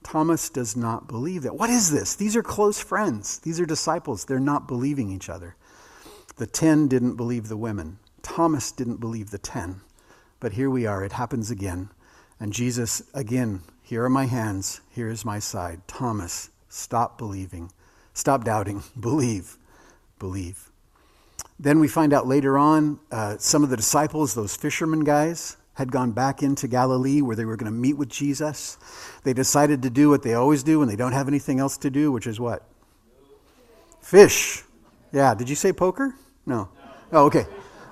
Thomas 0.05 0.49
does 0.49 0.77
not 0.77 1.09
believe 1.09 1.43
that. 1.43 1.57
What 1.57 1.69
is 1.69 1.91
this? 1.91 2.15
These 2.15 2.37
are 2.37 2.45
close 2.45 2.81
friends. 2.81 3.41
These 3.41 3.59
are 3.59 3.67
disciples. 3.67 4.25
They're 4.25 4.39
not 4.39 4.69
believing 4.69 5.11
each 5.11 5.29
other. 5.29 5.57
The 6.37 6.47
ten 6.47 6.87
didn't 6.87 7.17
believe 7.17 7.49
the 7.49 7.57
women. 7.57 7.99
Thomas 8.23 8.71
didn't 8.71 9.01
believe 9.01 9.31
the 9.31 9.39
ten. 9.39 9.81
But 10.39 10.53
here 10.53 10.71
we 10.71 10.87
are. 10.87 11.05
It 11.05 11.11
happens 11.11 11.51
again. 11.51 11.91
And 12.39 12.53
Jesus, 12.53 13.03
again, 13.15 13.63
here 13.83 14.05
are 14.05 14.09
my 14.09 14.27
hands. 14.27 14.81
Here 14.89 15.09
is 15.09 15.25
my 15.25 15.41
side. 15.41 15.81
Thomas, 15.89 16.51
stop 16.69 17.19
believing. 17.19 17.73
Stop 18.15 18.45
doubting. 18.45 18.85
Believe. 19.01 19.57
Believe. 20.21 20.71
Then 21.59 21.81
we 21.81 21.89
find 21.89 22.13
out 22.13 22.29
later 22.29 22.57
on 22.57 23.01
uh, 23.11 23.39
some 23.39 23.65
of 23.65 23.71
the 23.71 23.77
disciples, 23.77 24.35
those 24.35 24.55
fishermen 24.55 25.03
guys, 25.03 25.57
had 25.75 25.91
gone 25.91 26.13
back 26.13 26.43
into 26.43 26.69
Galilee 26.69 27.23
where 27.23 27.35
they 27.35 27.45
were 27.45 27.57
going 27.57 27.73
to 27.73 27.79
meet 27.79 27.97
with 27.97 28.09
Jesus. 28.09 28.77
They 29.25 29.33
decided 29.33 29.83
to 29.83 29.91
do 29.91 30.11
what 30.11 30.23
they 30.23 30.35
always 30.35 30.63
do 30.63 30.79
when 30.79 30.89
they 30.89 30.97
don't 30.97 31.13
have 31.13 31.29
anything 31.29 31.61
else 31.61 31.79
to 31.79 31.91
do, 31.91 32.13
which 32.13 32.27
is 32.27 32.39
what? 32.39 32.67
Fish. 34.01 34.63
Yeah, 35.13 35.35
did 35.35 35.49
you 35.49 35.57
say 35.57 35.73
poker? 35.73 36.15
No. 36.45 36.69
Oh, 37.13 37.27
okay. 37.27 37.47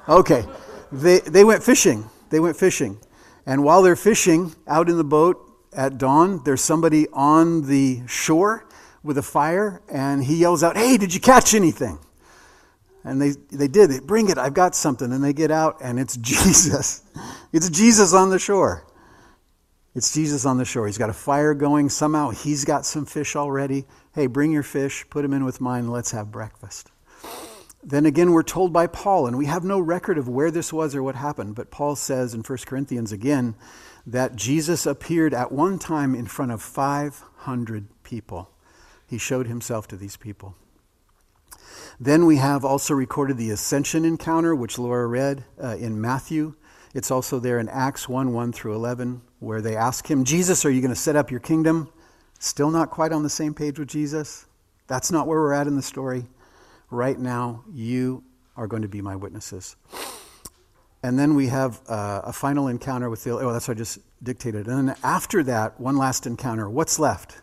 Okay. 0.08 0.44
They, 0.92 1.20
they 1.20 1.44
went 1.44 1.62
fishing. 1.62 2.08
They 2.30 2.40
went 2.40 2.56
fishing. 2.56 2.98
And 3.46 3.64
while 3.64 3.82
they're 3.82 3.96
fishing 3.96 4.54
out 4.66 4.88
in 4.88 4.96
the 4.96 5.04
boat 5.04 5.40
at 5.72 5.98
dawn, 5.98 6.42
there's 6.44 6.60
somebody 6.60 7.06
on 7.12 7.66
the 7.66 8.02
shore 8.06 8.66
with 9.02 9.16
a 9.16 9.22
fire, 9.22 9.80
and 9.90 10.22
he 10.22 10.36
yells 10.36 10.62
out, 10.62 10.76
Hey, 10.76 10.96
did 10.96 11.14
you 11.14 11.20
catch 11.20 11.54
anything? 11.54 11.98
And 13.04 13.20
they, 13.20 13.30
they 13.50 13.68
did. 13.68 13.90
They 13.90 14.00
bring 14.00 14.28
it. 14.28 14.38
I've 14.38 14.54
got 14.54 14.74
something. 14.74 15.12
And 15.12 15.24
they 15.24 15.32
get 15.32 15.50
out, 15.50 15.78
and 15.82 15.98
it's 15.98 16.16
Jesus. 16.18 17.02
It's 17.52 17.70
Jesus 17.70 18.12
on 18.12 18.30
the 18.30 18.38
shore. 18.38 18.84
It's 19.94 20.12
Jesus 20.12 20.46
on 20.46 20.58
the 20.58 20.64
shore. 20.64 20.86
He's 20.86 20.98
got 20.98 21.10
a 21.10 21.14
fire 21.14 21.52
going. 21.52 21.88
Somehow 21.88 22.30
he's 22.30 22.64
got 22.64 22.86
some 22.86 23.06
fish 23.06 23.34
already. 23.34 23.86
Hey, 24.14 24.26
bring 24.26 24.52
your 24.52 24.62
fish, 24.62 25.04
put 25.10 25.22
them 25.22 25.32
in 25.32 25.44
with 25.44 25.60
mine, 25.60 25.88
let's 25.88 26.12
have 26.12 26.30
breakfast. 26.30 26.90
Then 27.82 28.06
again, 28.06 28.32
we're 28.32 28.42
told 28.42 28.72
by 28.72 28.86
Paul, 28.86 29.26
and 29.26 29.38
we 29.38 29.46
have 29.46 29.64
no 29.64 29.80
record 29.80 30.18
of 30.18 30.28
where 30.28 30.50
this 30.50 30.72
was 30.72 30.94
or 30.94 31.02
what 31.02 31.14
happened, 31.14 31.54
but 31.54 31.70
Paul 31.70 31.96
says 31.96 32.34
in 32.34 32.42
1 32.42 32.58
Corinthians 32.66 33.10
again 33.10 33.54
that 34.06 34.36
Jesus 34.36 34.86
appeared 34.86 35.32
at 35.32 35.50
one 35.50 35.78
time 35.78 36.14
in 36.14 36.26
front 36.26 36.52
of 36.52 36.62
500 36.62 37.88
people. 38.02 38.50
He 39.06 39.18
showed 39.18 39.46
himself 39.46 39.88
to 39.88 39.96
these 39.96 40.16
people. 40.16 40.56
Then 42.02 42.24
we 42.24 42.36
have 42.36 42.64
also 42.64 42.94
recorded 42.94 43.36
the 43.36 43.50
ascension 43.50 44.06
encounter, 44.06 44.54
which 44.54 44.78
Laura 44.78 45.06
read 45.06 45.44
uh, 45.62 45.76
in 45.76 46.00
Matthew. 46.00 46.54
It's 46.94 47.10
also 47.10 47.38
there 47.38 47.58
in 47.58 47.68
Acts 47.68 48.08
1 48.08 48.32
1 48.32 48.52
through 48.52 48.74
11, 48.74 49.20
where 49.38 49.60
they 49.60 49.76
ask 49.76 50.10
him, 50.10 50.24
Jesus, 50.24 50.64
are 50.64 50.70
you 50.70 50.80
going 50.80 50.94
to 50.94 50.98
set 50.98 51.14
up 51.14 51.30
your 51.30 51.40
kingdom? 51.40 51.92
Still 52.38 52.70
not 52.70 52.90
quite 52.90 53.12
on 53.12 53.22
the 53.22 53.28
same 53.28 53.52
page 53.52 53.78
with 53.78 53.88
Jesus. 53.88 54.46
That's 54.86 55.12
not 55.12 55.26
where 55.26 55.38
we're 55.38 55.52
at 55.52 55.66
in 55.66 55.76
the 55.76 55.82
story. 55.82 56.26
Right 56.90 57.18
now, 57.18 57.64
you 57.70 58.24
are 58.56 58.66
going 58.66 58.82
to 58.82 58.88
be 58.88 59.02
my 59.02 59.14
witnesses. 59.14 59.76
And 61.02 61.18
then 61.18 61.34
we 61.34 61.48
have 61.48 61.82
uh, 61.86 62.22
a 62.24 62.32
final 62.32 62.68
encounter 62.68 63.10
with 63.10 63.24
the, 63.24 63.32
oh, 63.32 63.52
that's 63.52 63.68
what 63.68 63.76
I 63.76 63.78
just 63.78 63.98
dictated. 64.22 64.66
And 64.68 64.88
then 64.88 64.96
after 65.04 65.42
that, 65.42 65.78
one 65.78 65.98
last 65.98 66.26
encounter. 66.26 66.68
What's 66.68 66.98
left? 66.98 67.42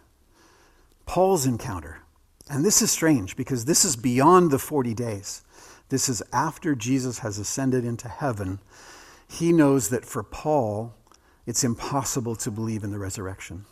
Paul's 1.06 1.46
encounter. 1.46 2.02
And 2.50 2.64
this 2.64 2.82
is 2.82 2.92
strange 2.92 3.36
because 3.36 3.66
this 3.66 3.84
is 3.84 3.96
beyond 3.96 4.52
the 4.52 4.60
40 4.60 4.94
days. 4.94 5.44
This 5.90 6.10
is 6.10 6.24
after 6.32 6.76
Jesus 6.76 7.20
has 7.20 7.38
ascended 7.38 7.86
into 7.86 8.08
heaven. 8.08 8.60
He 9.28 9.52
knows 9.52 9.90
that 9.90 10.06
for 10.06 10.24
Paul, 10.24 10.94
it's 11.46 11.64
impossible 11.64 12.36
to 12.38 12.52
believe 12.52 12.84
in 12.84 12.92
the 12.92 13.00
resurrection. 13.00 13.66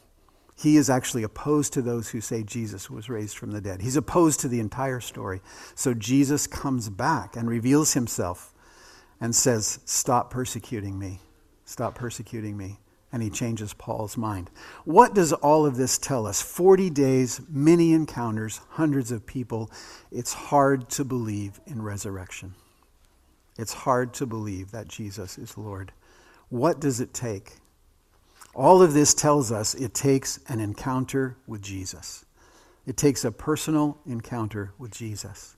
He 0.57 0.77
is 0.77 0.89
actually 0.89 1.23
opposed 1.23 1.73
to 1.73 1.81
those 1.81 2.09
who 2.09 2.21
say 2.21 2.41
Jesus 2.43 2.89
was 2.89 3.09
raised 3.09 3.37
from 3.37 3.51
the 3.51 3.59
dead. 3.59 3.81
He's 3.81 3.97
opposed 3.97 4.39
to 4.41 4.47
the 4.47 4.61
entire 4.61 5.01
story. 5.01 5.41
So 5.75 5.93
Jesus 5.93 6.47
comes 6.47 6.89
back 6.89 7.35
and 7.35 7.49
reveals 7.49 7.93
himself 7.93 8.53
and 9.19 9.35
says, 9.35 9.79
Stop 9.83 10.29
persecuting 10.29 10.97
me. 10.97 11.19
Stop 11.65 11.95
persecuting 11.95 12.55
me 12.55 12.79
and 13.11 13.23
he 13.23 13.29
changes 13.29 13.73
Paul's 13.73 14.17
mind. 14.17 14.49
What 14.83 15.13
does 15.13 15.31
all 15.31 15.65
of 15.65 15.77
this 15.77 15.97
tell 15.97 16.25
us? 16.27 16.41
40 16.41 16.89
days, 16.89 17.41
many 17.49 17.93
encounters, 17.93 18.59
hundreds 18.71 19.11
of 19.11 19.25
people. 19.25 19.71
It's 20.11 20.33
hard 20.33 20.89
to 20.91 21.05
believe 21.05 21.59
in 21.65 21.81
resurrection. 21.81 22.55
It's 23.57 23.73
hard 23.73 24.13
to 24.15 24.25
believe 24.25 24.71
that 24.71 24.87
Jesus 24.87 25.37
is 25.37 25.57
Lord. 25.57 25.93
What 26.49 26.79
does 26.79 26.99
it 26.99 27.13
take? 27.13 27.53
All 28.53 28.81
of 28.81 28.93
this 28.93 29.13
tells 29.13 29.51
us 29.51 29.73
it 29.73 29.93
takes 29.93 30.39
an 30.47 30.59
encounter 30.59 31.37
with 31.47 31.61
Jesus. 31.61 32.25
It 32.85 32.97
takes 32.97 33.25
a 33.25 33.31
personal 33.31 33.97
encounter 34.05 34.73
with 34.77 34.91
Jesus. 34.91 35.54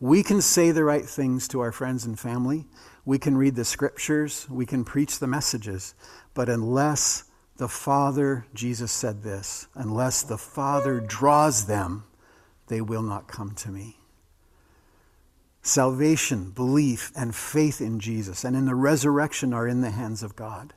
We 0.00 0.22
can 0.22 0.40
say 0.40 0.70
the 0.70 0.84
right 0.84 1.04
things 1.04 1.46
to 1.48 1.60
our 1.60 1.72
friends 1.72 2.06
and 2.06 2.18
family. 2.18 2.66
We 3.04 3.18
can 3.18 3.36
read 3.36 3.54
the 3.54 3.66
scriptures. 3.66 4.48
We 4.48 4.64
can 4.64 4.82
preach 4.82 5.18
the 5.18 5.26
messages. 5.26 5.94
But 6.32 6.48
unless 6.48 7.24
the 7.58 7.68
Father, 7.68 8.46
Jesus 8.54 8.90
said 8.90 9.22
this, 9.22 9.68
unless 9.74 10.22
the 10.22 10.38
Father 10.38 11.00
draws 11.00 11.66
them, 11.66 12.04
they 12.68 12.80
will 12.80 13.02
not 13.02 13.28
come 13.28 13.54
to 13.56 13.68
me. 13.68 13.98
Salvation, 15.60 16.52
belief, 16.52 17.12
and 17.14 17.34
faith 17.34 17.82
in 17.82 18.00
Jesus 18.00 18.44
and 18.44 18.56
in 18.56 18.64
the 18.64 18.74
resurrection 18.74 19.52
are 19.52 19.68
in 19.68 19.82
the 19.82 19.90
hands 19.90 20.22
of 20.22 20.34
God. 20.34 20.72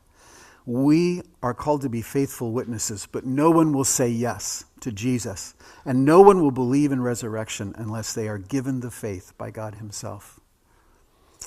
We 0.66 1.22
are 1.42 1.54
called 1.54 1.82
to 1.84 1.90
be 1.90 2.02
faithful 2.02 2.52
witnesses, 2.52 3.08
but 3.10 3.26
no 3.26 3.50
one 3.52 3.72
will 3.72 3.86
say 3.86 4.10
yes 4.10 4.66
to 4.84 4.92
Jesus, 4.92 5.56
and 5.86 6.06
no 6.06 6.22
one 6.22 6.42
will 6.42 6.52
believe 6.52 6.92
in 6.92 7.02
resurrection 7.02 7.74
unless 7.78 8.14
they 8.14 8.28
are 8.28 8.38
given 8.38 8.82
the 8.82 8.92
faith 8.92 9.34
by 9.38 9.50
God 9.50 9.76
Himself. 9.76 10.40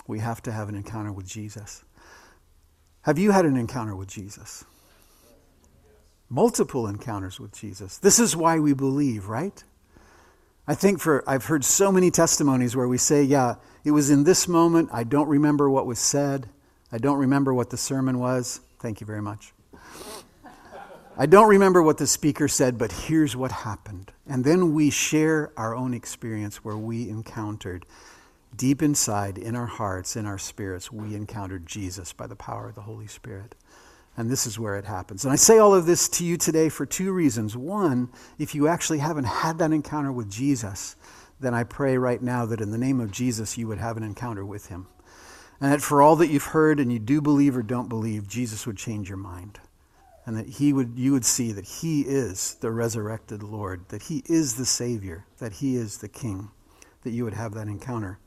We 0.07 0.19
have 0.19 0.43
to 0.43 0.53
have 0.53 0.69
an 0.69 0.75
encounter 0.75 1.13
with 1.13 1.27
Jesus. 1.27 1.85
Have 3.03 3.19
you 3.19 3.31
had 3.31 3.45
an 3.45 3.57
encounter 3.57 3.95
with 3.95 4.09
Jesus? 4.09 4.65
Multiple 6.29 6.89
encounters 6.89 7.39
with 7.39 7.53
Jesus. 7.53 7.99
This 7.99 8.19
is 8.19 8.35
why 8.35 8.59
we 8.59 8.73
believe, 8.73 9.29
right? 9.29 9.63
I 10.67 10.75
think 10.75 10.99
for 11.01 11.23
I've 11.29 11.45
heard 11.45 11.65
so 11.65 11.93
many 11.93 12.11
testimonies 12.11 12.75
where 12.75 12.89
we 12.89 12.99
say, 12.99 13.23
yeah, 13.23 13.57
it 13.85 13.93
was 13.93 14.11
in 14.11 14.25
this 14.25 14.49
moment, 14.49 14.91
I 14.93 15.05
don't 15.05 15.29
remember 15.29 15.71
what 15.71 15.87
was 15.87 16.01
said. 16.01 16.49
I 16.91 16.99
don't 16.99 17.19
remember 17.19 17.55
what 17.55 17.71
the 17.71 17.77
sermon 17.77 18.19
was. 18.19 18.61
Thank 18.81 19.01
you 19.01 19.07
very 19.07 19.23
much. 19.23 19.53
I 21.19 21.25
don't 21.27 21.49
remember 21.49 21.83
what 21.83 21.97
the 21.97 22.07
speaker 22.07 22.47
said, 22.47 22.77
but 22.77 22.93
here's 22.93 23.35
what 23.35 23.51
happened. 23.51 24.13
And 24.27 24.45
then 24.45 24.75
we 24.75 24.91
share 24.91 25.51
our 25.57 25.75
own 25.75 25.95
experience 25.95 26.65
where 26.65 26.77
we 26.77 27.09
encountered 27.09 27.87
deep 28.57 28.83
inside, 28.83 29.39
in 29.39 29.55
our 29.55 29.67
hearts, 29.67 30.17
in 30.17 30.27
our 30.27 30.39
spirits, 30.39 30.91
we 30.91 31.15
encountered 31.15 31.67
Jesus 31.67 32.13
by 32.13 32.27
the 32.27 32.37
power 32.37 32.69
of 32.69 32.75
the 32.75 32.83
Holy 32.83 33.07
Spirit. 33.07 33.55
And 34.17 34.31
this 34.31 34.47
is 34.47 34.59
where 34.59 34.77
it 34.77 34.87
happens. 34.87 35.25
And 35.25 35.33
I 35.33 35.37
say 35.37 35.59
all 35.59 35.75
of 35.75 35.85
this 35.85 36.09
to 36.11 36.25
you 36.25 36.37
today 36.37 36.69
for 36.69 36.87
two 36.87 37.13
reasons. 37.13 37.57
One, 37.57 38.09
if 38.39 38.55
you 38.55 38.67
actually 38.67 38.99
haven't 38.99 39.25
had 39.25 39.59
that 39.59 39.73
encounter 39.73 40.11
with 40.11 40.31
Jesus, 40.31 40.97
then 41.39 41.53
I 41.53 41.65
pray 41.65 41.99
right 41.99 42.23
now 42.23 42.47
that 42.47 42.63
in 42.63 42.71
the 42.71 42.79
name 42.79 43.01
of 43.01 43.11
Jesus, 43.11 43.59
you 43.59 43.69
would 43.69 43.79
have 43.79 43.99
an 43.99 44.03
encounter 44.03 44.45
with 44.45 44.69
him. 44.69 44.87
And 45.61 45.73
that 45.73 45.83
for 45.83 46.01
all 46.01 46.17
that 46.17 46.29
you've 46.29 46.45
heard 46.45 46.81
and 46.81 46.91
you 46.91 46.99
do 46.99 47.21
believe 47.21 47.57
or 47.57 47.63
don't 47.63 47.89
believe, 47.89 48.27
Jesus 48.27 48.67
would 48.67 48.77
change 48.77 49.09
your 49.09 49.19
mind. 49.19 49.61
And 50.27 50.37
that 50.37 50.49
he 50.49 50.73
would, 50.73 50.99
you 50.99 51.13
would 51.13 51.25
see 51.25 51.53
that 51.53 51.65
he 51.65 52.03
is 52.03 52.57
the 52.61 52.73
resurrected 52.73 53.43
Lord, 53.45 53.89
that 53.89 54.03
he 54.03 54.25
is 54.27 54.57
the 54.57 54.67
Savior, 54.67 55.25
that 55.39 55.55
he 55.55 55.77
is 55.77 55.99
the 55.99 56.09
King, 56.09 56.51
that 57.05 57.13
you 57.13 57.23
would 57.25 57.35
have 57.35 57.55
that 57.55 57.69
encounter. 57.69 58.19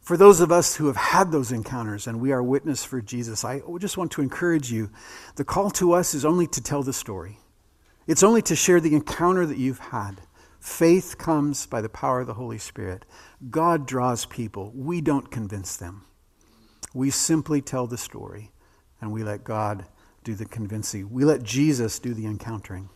For 0.00 0.16
those 0.16 0.40
of 0.40 0.50
us 0.50 0.74
who 0.76 0.88
have 0.88 0.96
had 0.96 1.30
those 1.30 1.52
encounters 1.52 2.06
and 2.06 2.20
we 2.20 2.32
are 2.32 2.42
witness 2.42 2.84
for 2.84 3.00
Jesus, 3.00 3.44
I 3.44 3.62
just 3.78 3.96
want 3.96 4.10
to 4.12 4.22
encourage 4.22 4.72
you. 4.72 4.90
The 5.36 5.44
call 5.44 5.70
to 5.72 5.92
us 5.92 6.14
is 6.14 6.24
only 6.24 6.48
to 6.48 6.60
tell 6.60 6.82
the 6.82 6.92
story. 6.92 7.38
It's 8.06 8.24
only 8.24 8.42
to 8.42 8.56
share 8.56 8.80
the 8.80 8.96
encounter 8.96 9.46
that 9.46 9.58
you've 9.58 9.78
had. 9.78 10.22
Faith 10.58 11.16
comes 11.16 11.66
by 11.66 11.80
the 11.80 11.88
power 11.88 12.20
of 12.20 12.26
the 12.26 12.34
Holy 12.34 12.58
Spirit. 12.58 13.04
God 13.50 13.86
draws 13.86 14.26
people. 14.26 14.72
We 14.74 15.00
don't 15.00 15.30
convince 15.30 15.76
them. 15.76 16.04
We 16.92 17.10
simply 17.10 17.62
tell 17.62 17.86
the 17.86 17.96
story 17.96 18.50
and 19.00 19.12
we 19.12 19.22
let 19.22 19.44
God 19.44 19.86
do 20.24 20.34
the 20.34 20.44
convincing. 20.44 21.10
We 21.10 21.24
let 21.24 21.42
Jesus 21.42 21.98
do 21.98 22.14
the 22.14 22.26
encountering. 22.26 22.88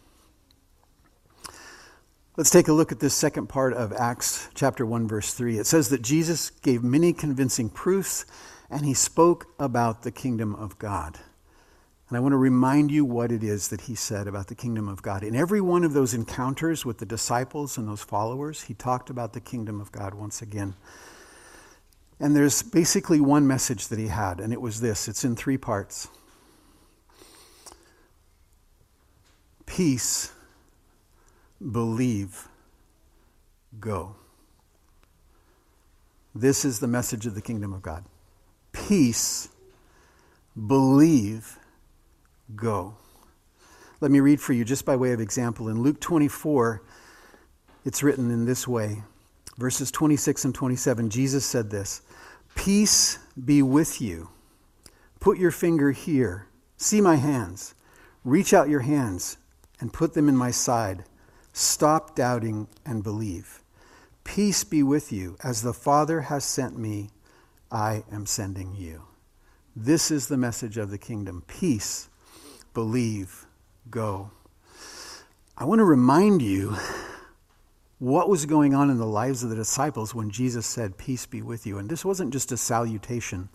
Let's 2.37 2.51
take 2.51 2.69
a 2.69 2.73
look 2.73 2.91
at 2.91 2.99
this 2.99 3.15
second 3.15 3.49
part 3.49 3.73
of 3.75 3.93
Acts 3.93 4.49
chapter 4.55 4.85
1 4.85 5.07
verse 5.07 5.33
3. 5.33 5.59
It 5.59 5.67
says 5.67 5.89
that 5.91 6.03
Jesus 6.03 6.51
gave 6.51 6.83
many 6.83 7.13
convincing 7.13 7.71
proofs 7.71 8.27
and 8.71 8.85
he 8.85 8.95
spoke 8.95 9.47
about 9.59 10.03
the 10.03 10.11
kingdom 10.11 10.55
of 10.57 10.79
God. 10.79 11.21
And 12.09 12.17
I 12.17 12.21
want 12.21 12.33
to 12.33 12.37
remind 12.37 12.91
you 12.91 13.05
what 13.05 13.33
it 13.33 13.43
is 13.43 13.69
that 13.69 13.83
he 13.83 13.95
said 13.95 14.27
about 14.27 14.49
the 14.49 14.55
kingdom 14.55 14.89
of 14.89 15.01
God. 15.01 15.23
In 15.23 15.35
every 15.35 15.61
one 15.61 15.85
of 15.85 15.93
those 15.93 16.13
encounters 16.13 16.85
with 16.85 16.99
the 16.99 17.07
disciples 17.07 17.79
and 17.79 17.89
those 17.89 18.03
followers, 18.03 18.63
he 18.63 18.75
talked 18.75 19.11
about 19.11 19.33
the 19.33 19.41
kingdom 19.41 19.81
of 19.81 19.93
God 19.93 20.13
once 20.13 20.43
again. 20.43 20.75
And 22.21 22.37
there's 22.37 22.63
basically 22.63 23.21
one 23.21 23.47
message 23.47 23.89
that 23.89 23.99
he 23.99 24.09
had, 24.09 24.39
and 24.41 24.53
it 24.53 24.61
was 24.61 24.81
this 24.81 25.09
it's 25.09 25.25
in 25.25 25.35
three 25.35 25.57
parts 25.57 26.09
peace 29.75 30.31
believe, 31.73 32.47
go. 33.81 34.15
This 36.33 36.65
is 36.65 36.79
the 36.79 36.87
message 36.87 37.27
of 37.27 37.35
the 37.35 37.43
kingdom 37.43 37.73
of 37.73 37.83
God. 37.83 38.05
Peace, 38.73 39.49
believe, 40.69 41.59
go. 42.55 42.95
Let 44.01 44.13
me 44.13 44.21
read 44.21 44.41
for 44.41 44.53
you, 44.53 44.65
just 44.65 44.85
by 44.85 44.95
way 44.95 45.13
of 45.13 45.21
example. 45.21 45.69
In 45.69 45.83
Luke 45.83 46.01
24, 46.01 46.81
it's 47.85 48.03
written 48.05 48.31
in 48.31 48.45
this 48.45 48.69
way 48.69 49.03
verses 49.59 49.91
26 49.91 50.45
and 50.45 50.55
27. 50.55 51.11
Jesus 51.11 51.45
said 51.45 51.71
this 51.71 52.01
Peace 52.55 53.19
be 53.45 53.61
with 53.61 54.01
you. 54.01 54.29
Put 55.19 55.39
your 55.39 55.51
finger 55.51 55.91
here. 55.91 56.47
See 56.77 57.01
my 57.01 57.17
hands. 57.17 57.75
Reach 58.25 58.55
out 58.55 58.69
your 58.69 58.81
hands 58.81 59.37
and 59.81 59.93
put 59.93 60.15
them 60.15 60.29
in 60.29 60.37
my 60.37 60.51
side. 60.51 61.05
Stop 61.53 62.15
doubting 62.15 62.69
and 62.85 63.03
believe. 63.03 63.63
Peace 64.25 64.65
be 64.65 64.83
with 64.83 65.13
you. 65.13 65.37
As 65.45 65.63
the 65.63 65.75
Father 65.75 66.23
has 66.23 66.45
sent 66.45 66.79
me, 66.79 67.11
I 67.71 68.05
am 68.11 68.27
sending 68.27 68.75
you. 68.75 69.03
This 69.77 70.11
is 70.11 70.29
the 70.29 70.37
message 70.37 70.79
of 70.79 70.91
the 70.91 70.99
kingdom 70.99 71.43
peace, 71.47 72.09
believe, 72.73 73.47
go. 73.91 74.31
I 75.57 75.65
want 75.65 75.81
to 75.81 75.85
remind 75.85 76.43
you 76.43 76.77
what 77.99 78.29
was 78.29 78.47
going 78.47 78.75
on 78.75 78.91
in 78.91 78.99
the 78.99 79.07
lives 79.07 79.43
of 79.43 79.51
the 79.51 79.57
disciples 79.57 80.15
when 80.15 80.31
Jesus 80.31 80.67
said, 80.67 80.99
Peace 80.99 81.27
be 81.27 81.43
with 81.43 81.67
you. 81.67 81.79
And 81.79 81.89
this 81.89 82.05
wasn't 82.05 82.33
just 82.33 82.53
a 82.53 82.57
salutation, 82.57 83.49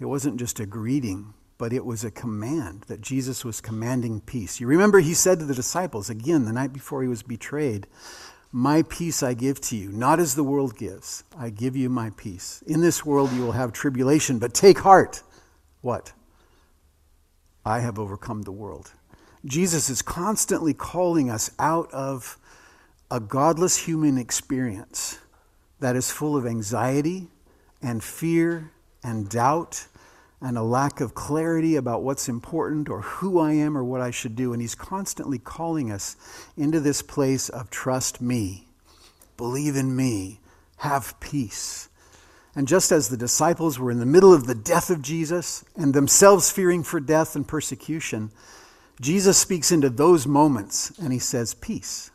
it 0.00 0.06
wasn't 0.06 0.38
just 0.38 0.60
a 0.60 0.66
greeting, 0.66 1.34
but 1.64 1.72
it 1.72 1.86
was 1.86 2.04
a 2.04 2.10
command 2.10 2.82
that 2.88 3.00
Jesus 3.00 3.42
was 3.42 3.62
commanding 3.62 4.20
peace. 4.20 4.60
You 4.60 4.66
remember 4.66 5.00
he 5.00 5.14
said 5.14 5.38
to 5.38 5.46
the 5.46 5.54
disciples, 5.54 6.10
again, 6.10 6.44
the 6.44 6.52
night 6.52 6.74
before 6.74 7.00
he 7.00 7.08
was 7.08 7.22
betrayed, 7.22 7.86
My 8.52 8.82
peace 8.82 9.22
I 9.22 9.32
give 9.32 9.62
to 9.62 9.76
you, 9.76 9.90
not 9.90 10.20
as 10.20 10.34
the 10.34 10.44
world 10.44 10.76
gives. 10.76 11.24
I 11.38 11.48
give 11.48 11.74
you 11.74 11.88
my 11.88 12.10
peace. 12.18 12.62
In 12.66 12.82
this 12.82 13.06
world 13.06 13.32
you 13.32 13.40
will 13.40 13.52
have 13.52 13.72
tribulation, 13.72 14.38
but 14.38 14.52
take 14.52 14.80
heart. 14.80 15.22
What? 15.80 16.12
I 17.64 17.80
have 17.80 17.98
overcome 17.98 18.42
the 18.42 18.52
world. 18.52 18.92
Jesus 19.46 19.88
is 19.88 20.02
constantly 20.02 20.74
calling 20.74 21.30
us 21.30 21.50
out 21.58 21.90
of 21.94 22.36
a 23.10 23.20
godless 23.20 23.78
human 23.78 24.18
experience 24.18 25.18
that 25.80 25.96
is 25.96 26.10
full 26.10 26.36
of 26.36 26.44
anxiety 26.44 27.28
and 27.80 28.04
fear 28.04 28.70
and 29.02 29.30
doubt 29.30 29.86
and 30.44 30.58
a 30.58 30.62
lack 30.62 31.00
of 31.00 31.14
clarity 31.14 31.74
about 31.74 32.02
what's 32.02 32.28
important 32.28 32.90
or 32.90 33.00
who 33.00 33.38
I 33.38 33.52
am 33.52 33.78
or 33.78 33.82
what 33.82 34.02
I 34.02 34.10
should 34.10 34.36
do. 34.36 34.52
And 34.52 34.60
He's 34.60 34.74
constantly 34.74 35.38
calling 35.38 35.90
us 35.90 36.16
into 36.54 36.80
this 36.80 37.00
place 37.00 37.48
of 37.48 37.70
trust 37.70 38.20
me, 38.20 38.68
believe 39.38 39.74
in 39.74 39.96
me, 39.96 40.40
have 40.78 41.18
peace. 41.18 41.88
And 42.54 42.68
just 42.68 42.92
as 42.92 43.08
the 43.08 43.16
disciples 43.16 43.78
were 43.78 43.90
in 43.90 44.00
the 44.00 44.06
middle 44.06 44.34
of 44.34 44.46
the 44.46 44.54
death 44.54 44.90
of 44.90 45.00
Jesus 45.00 45.64
and 45.76 45.94
themselves 45.94 46.50
fearing 46.50 46.82
for 46.82 47.00
death 47.00 47.34
and 47.34 47.48
persecution, 47.48 48.30
Jesus 49.00 49.38
speaks 49.38 49.72
into 49.72 49.88
those 49.88 50.26
moments 50.26 50.92
and 50.98 51.10
he 51.10 51.18
says, 51.18 51.54
Peace. 51.54 52.10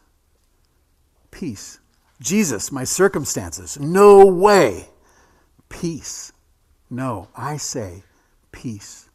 Peace. 1.31 1.79
Jesus, 2.21 2.71
my 2.71 2.83
circumstances. 2.83 3.79
No 3.79 4.23
way. 4.27 4.89
Peace. 5.67 6.31
No, 6.91 7.29
I 7.35 7.57
say 7.57 8.03
peace. 8.51 9.09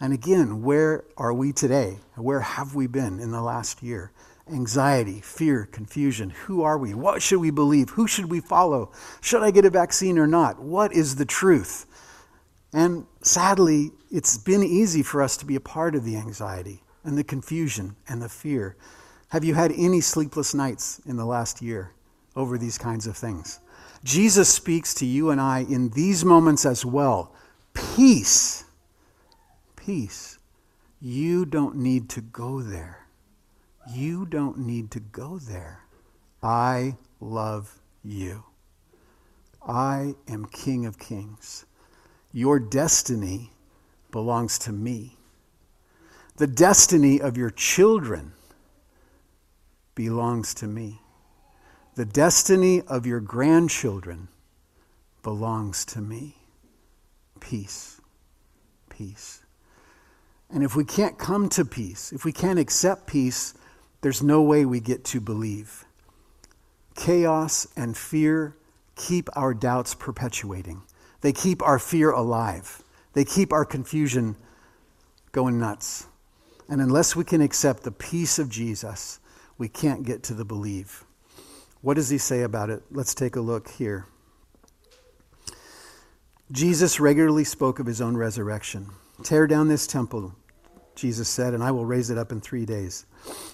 And 0.00 0.12
again, 0.12 0.62
where 0.62 1.04
are 1.16 1.32
we 1.32 1.52
today? 1.52 1.98
Where 2.16 2.40
have 2.40 2.74
we 2.74 2.86
been 2.86 3.20
in 3.20 3.32
the 3.32 3.42
last 3.42 3.82
year? 3.82 4.12
Anxiety, 4.50 5.20
fear, 5.20 5.68
confusion. 5.70 6.30
Who 6.30 6.62
are 6.62 6.78
we? 6.78 6.94
What 6.94 7.22
should 7.22 7.40
we 7.40 7.50
believe? 7.50 7.90
Who 7.90 8.06
should 8.06 8.30
we 8.30 8.40
follow? 8.40 8.92
Should 9.20 9.42
I 9.42 9.50
get 9.50 9.64
a 9.64 9.70
vaccine 9.70 10.18
or 10.18 10.26
not? 10.26 10.60
What 10.60 10.92
is 10.92 11.16
the 11.16 11.26
truth? 11.26 11.86
And 12.72 13.06
sadly, 13.22 13.90
it's 14.10 14.38
been 14.38 14.62
easy 14.62 15.02
for 15.02 15.22
us 15.22 15.36
to 15.38 15.44
be 15.44 15.56
a 15.56 15.60
part 15.60 15.94
of 15.94 16.04
the 16.04 16.16
anxiety 16.16 16.82
and 17.04 17.18
the 17.18 17.24
confusion 17.24 17.96
and 18.08 18.22
the 18.22 18.28
fear. 18.28 18.76
Have 19.28 19.44
you 19.44 19.54
had 19.54 19.72
any 19.76 20.00
sleepless 20.00 20.54
nights 20.54 21.00
in 21.06 21.16
the 21.16 21.24
last 21.24 21.62
year 21.62 21.92
over 22.34 22.58
these 22.58 22.78
kinds 22.78 23.06
of 23.06 23.16
things? 23.16 23.60
Jesus 24.02 24.52
speaks 24.52 24.94
to 24.94 25.06
you 25.06 25.30
and 25.30 25.40
I 25.40 25.60
in 25.60 25.90
these 25.90 26.24
moments 26.24 26.64
as 26.64 26.84
well. 26.84 27.34
Peace. 27.74 28.64
Peace. 29.76 30.38
You 31.00 31.44
don't 31.44 31.76
need 31.76 32.08
to 32.10 32.20
go 32.20 32.60
there. 32.60 33.06
You 33.92 34.26
don't 34.26 34.58
need 34.58 34.90
to 34.92 35.00
go 35.00 35.38
there. 35.38 35.84
I 36.42 36.96
love 37.20 37.80
you. 38.02 38.44
I 39.66 40.14
am 40.28 40.46
King 40.46 40.86
of 40.86 40.98
Kings. 40.98 41.66
Your 42.32 42.58
destiny 42.58 43.52
belongs 44.10 44.58
to 44.60 44.72
me. 44.72 45.16
The 46.36 46.46
destiny 46.46 47.20
of 47.20 47.36
your 47.36 47.50
children 47.50 48.32
belongs 49.94 50.54
to 50.54 50.66
me. 50.66 51.00
The 51.96 52.06
destiny 52.06 52.80
of 52.82 53.04
your 53.04 53.20
grandchildren 53.20 54.28
belongs 55.22 55.84
to 55.86 56.00
me. 56.00 56.39
Peace. 57.40 58.00
Peace. 58.88 59.42
And 60.52 60.62
if 60.62 60.76
we 60.76 60.84
can't 60.84 61.18
come 61.18 61.48
to 61.50 61.64
peace, 61.64 62.12
if 62.12 62.24
we 62.24 62.32
can't 62.32 62.58
accept 62.58 63.06
peace, 63.06 63.54
there's 64.00 64.22
no 64.22 64.42
way 64.42 64.64
we 64.64 64.80
get 64.80 65.04
to 65.06 65.20
believe. 65.20 65.84
Chaos 66.96 67.66
and 67.76 67.96
fear 67.96 68.56
keep 68.96 69.28
our 69.34 69.54
doubts 69.54 69.94
perpetuating. 69.94 70.82
They 71.20 71.32
keep 71.32 71.62
our 71.62 71.78
fear 71.78 72.10
alive. 72.10 72.82
They 73.12 73.24
keep 73.24 73.52
our 73.52 73.64
confusion 73.64 74.36
going 75.32 75.58
nuts. 75.58 76.06
And 76.68 76.80
unless 76.80 77.16
we 77.16 77.24
can 77.24 77.40
accept 77.40 77.82
the 77.82 77.92
peace 77.92 78.38
of 78.38 78.48
Jesus, 78.48 79.18
we 79.58 79.68
can't 79.68 80.04
get 80.04 80.22
to 80.24 80.34
the 80.34 80.44
believe. 80.44 81.04
What 81.82 81.94
does 81.94 82.10
he 82.10 82.18
say 82.18 82.42
about 82.42 82.70
it? 82.70 82.82
Let's 82.90 83.14
take 83.14 83.36
a 83.36 83.40
look 83.40 83.68
here. 83.70 84.06
Jesus 86.52 86.98
regularly 86.98 87.44
spoke 87.44 87.78
of 87.78 87.86
his 87.86 88.00
own 88.00 88.16
resurrection. 88.16 88.88
Tear 89.22 89.46
down 89.46 89.68
this 89.68 89.86
temple, 89.86 90.34
Jesus 90.96 91.28
said, 91.28 91.54
and 91.54 91.62
I 91.62 91.70
will 91.70 91.86
raise 91.86 92.10
it 92.10 92.18
up 92.18 92.32
in 92.32 92.40
three 92.40 92.66
days. 92.66 93.06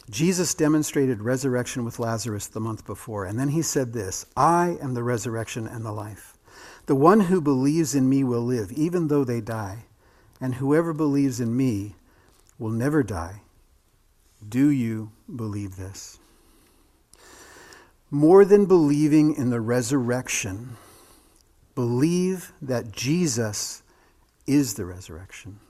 Jesus 0.08 0.54
demonstrated 0.54 1.20
resurrection 1.20 1.84
with 1.84 1.98
Lazarus 1.98 2.46
the 2.46 2.60
month 2.60 2.86
before, 2.86 3.26
and 3.26 3.38
then 3.38 3.48
he 3.48 3.60
said 3.60 3.92
this 3.92 4.24
I 4.34 4.78
am 4.80 4.94
the 4.94 5.02
resurrection 5.02 5.66
and 5.66 5.84
the 5.84 5.92
life. 5.92 6.38
The 6.86 6.94
one 6.94 7.20
who 7.20 7.42
believes 7.42 7.94
in 7.94 8.08
me 8.08 8.24
will 8.24 8.40
live, 8.40 8.72
even 8.72 9.08
though 9.08 9.24
they 9.24 9.42
die, 9.42 9.84
and 10.40 10.54
whoever 10.54 10.94
believes 10.94 11.38
in 11.38 11.54
me 11.54 11.96
will 12.58 12.70
never 12.70 13.02
die. 13.02 13.42
Do 14.48 14.70
you 14.70 15.10
believe 15.34 15.76
this? 15.76 16.18
More 18.10 18.44
than 18.46 18.64
believing 18.64 19.34
in 19.34 19.50
the 19.50 19.60
resurrection, 19.60 20.76
believe 21.76 22.52
that 22.60 22.90
Jesus 22.90 23.84
is 24.48 24.74
the 24.74 24.84
resurrection. 24.84 25.60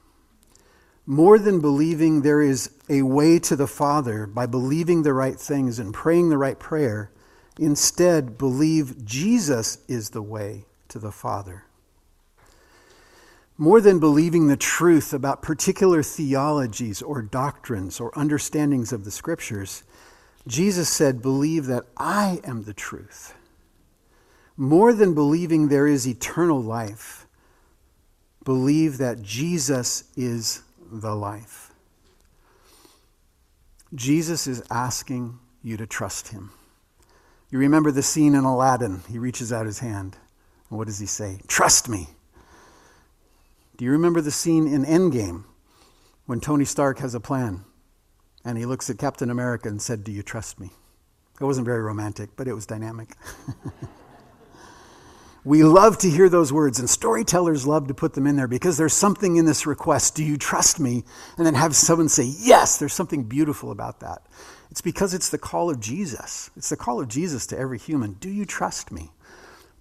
More 1.04 1.38
than 1.38 1.60
believing 1.60 2.22
there 2.22 2.40
is 2.40 2.70
a 2.88 3.02
way 3.02 3.38
to 3.40 3.54
the 3.54 3.66
Father 3.66 4.26
by 4.26 4.46
believing 4.46 5.02
the 5.02 5.12
right 5.12 5.38
things 5.38 5.78
and 5.78 5.92
praying 5.92 6.30
the 6.30 6.38
right 6.38 6.58
prayer, 6.58 7.10
instead, 7.58 8.38
believe 8.38 9.04
Jesus 9.04 9.84
is 9.86 10.10
the 10.10 10.22
way 10.22 10.64
to 10.88 10.98
the 10.98 11.12
Father 11.12 11.66
more 13.58 13.80
than 13.80 13.98
believing 13.98 14.48
the 14.48 14.56
truth 14.56 15.14
about 15.14 15.40
particular 15.40 16.02
theologies 16.02 17.00
or 17.00 17.22
doctrines 17.22 18.00
or 18.00 18.16
understandings 18.18 18.92
of 18.92 19.04
the 19.04 19.10
scriptures, 19.10 19.82
Jesus 20.46 20.88
said, 20.88 21.22
Believe 21.22 21.66
that 21.66 21.84
I 21.96 22.40
am 22.44 22.64
the 22.64 22.74
truth. 22.74 23.34
More 24.56 24.92
than 24.92 25.14
believing 25.14 25.68
there 25.68 25.86
is 25.86 26.06
eternal 26.06 26.62
life, 26.62 27.26
believe 28.44 28.98
that 28.98 29.22
Jesus 29.22 30.04
is 30.16 30.62
the 30.90 31.14
life. 31.14 31.72
Jesus 33.94 34.46
is 34.46 34.62
asking 34.70 35.38
you 35.62 35.76
to 35.76 35.86
trust 35.86 36.28
him. 36.28 36.50
You 37.50 37.58
remember 37.58 37.90
the 37.90 38.02
scene 38.02 38.34
in 38.34 38.44
Aladdin. 38.44 39.02
He 39.08 39.18
reaches 39.18 39.52
out 39.52 39.66
his 39.66 39.78
hand. 39.78 40.16
And 40.70 40.78
what 40.78 40.86
does 40.86 40.98
he 40.98 41.06
say? 41.06 41.40
Trust 41.46 41.88
me. 41.88 42.08
Do 43.76 43.84
you 43.84 43.90
remember 43.90 44.20
the 44.20 44.30
scene 44.30 44.66
in 44.66 44.84
Endgame 44.84 45.44
when 46.24 46.40
Tony 46.40 46.64
Stark 46.64 46.98
has 46.98 47.14
a 47.14 47.20
plan 47.20 47.64
and 48.44 48.56
he 48.56 48.64
looks 48.64 48.88
at 48.88 48.98
Captain 48.98 49.30
America 49.30 49.68
and 49.68 49.80
said, 49.80 50.02
Do 50.02 50.12
you 50.12 50.22
trust 50.22 50.58
me? 50.58 50.70
It 51.40 51.44
wasn't 51.44 51.66
very 51.66 51.82
romantic, 51.82 52.30
but 52.36 52.48
it 52.48 52.54
was 52.54 52.64
dynamic. 52.64 53.10
we 55.46 55.62
love 55.62 55.96
to 55.98 56.10
hear 56.10 56.28
those 56.28 56.52
words, 56.52 56.80
and 56.80 56.90
storytellers 56.90 57.68
love 57.68 57.86
to 57.86 57.94
put 57.94 58.14
them 58.14 58.26
in 58.26 58.34
there 58.34 58.48
because 58.48 58.76
there's 58.76 58.92
something 58.92 59.36
in 59.36 59.44
this 59.44 59.64
request, 59.64 60.16
Do 60.16 60.24
you 60.24 60.36
trust 60.36 60.80
me? 60.80 61.04
And 61.38 61.46
then 61.46 61.54
have 61.54 61.76
someone 61.76 62.08
say, 62.08 62.24
Yes, 62.24 62.78
there's 62.78 62.92
something 62.92 63.22
beautiful 63.22 63.70
about 63.70 64.00
that. 64.00 64.26
It's 64.72 64.80
because 64.80 65.14
it's 65.14 65.28
the 65.28 65.38
call 65.38 65.70
of 65.70 65.78
Jesus. 65.78 66.50
It's 66.56 66.68
the 66.68 66.76
call 66.76 67.00
of 67.00 67.06
Jesus 67.06 67.46
to 67.46 67.58
every 67.58 67.78
human 67.78 68.14
Do 68.14 68.28
you 68.28 68.44
trust 68.44 68.90
me? 68.90 69.12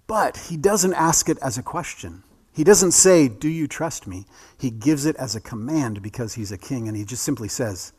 But 0.06 0.36
he 0.36 0.56
doesn't 0.56 0.94
ask 0.94 1.28
it 1.28 1.38
as 1.42 1.58
a 1.58 1.64
question. 1.64 2.22
He 2.52 2.62
doesn't 2.62 2.92
say, 2.92 3.26
Do 3.26 3.48
you 3.48 3.66
trust 3.66 4.06
me? 4.06 4.24
He 4.56 4.70
gives 4.70 5.04
it 5.04 5.16
as 5.16 5.34
a 5.34 5.40
command 5.40 6.00
because 6.00 6.34
he's 6.34 6.52
a 6.52 6.58
king, 6.58 6.86
and 6.86 6.96
he 6.96 7.04
just 7.04 7.24
simply 7.24 7.48
says, 7.48 7.92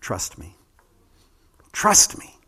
Trust 0.00 0.38
me. 0.38 0.56
Trust 1.70 2.18
me. 2.18 2.39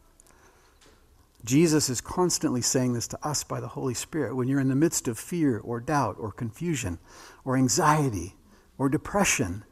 Jesus 1.45 1.89
is 1.89 2.01
constantly 2.01 2.63
saying 2.63 2.93
this 2.93 3.09
to 3.09 3.27
us 3.27 3.43
by 3.43 3.61
the 3.61 3.69
Holy 3.69 3.95
Spirit. 3.95 4.37
When 4.37 4.49
you're 4.49 4.61
in 4.61 4.69
the 4.69 4.77
midst 4.77 5.09
of 5.09 5.19
fear 5.19 5.59
or 5.59 5.81
doubt 5.81 6.17
or 6.19 6.31
confusion 6.31 6.99
or 7.45 7.57
anxiety 7.57 8.37
or 8.79 8.89
depression, 8.89 9.65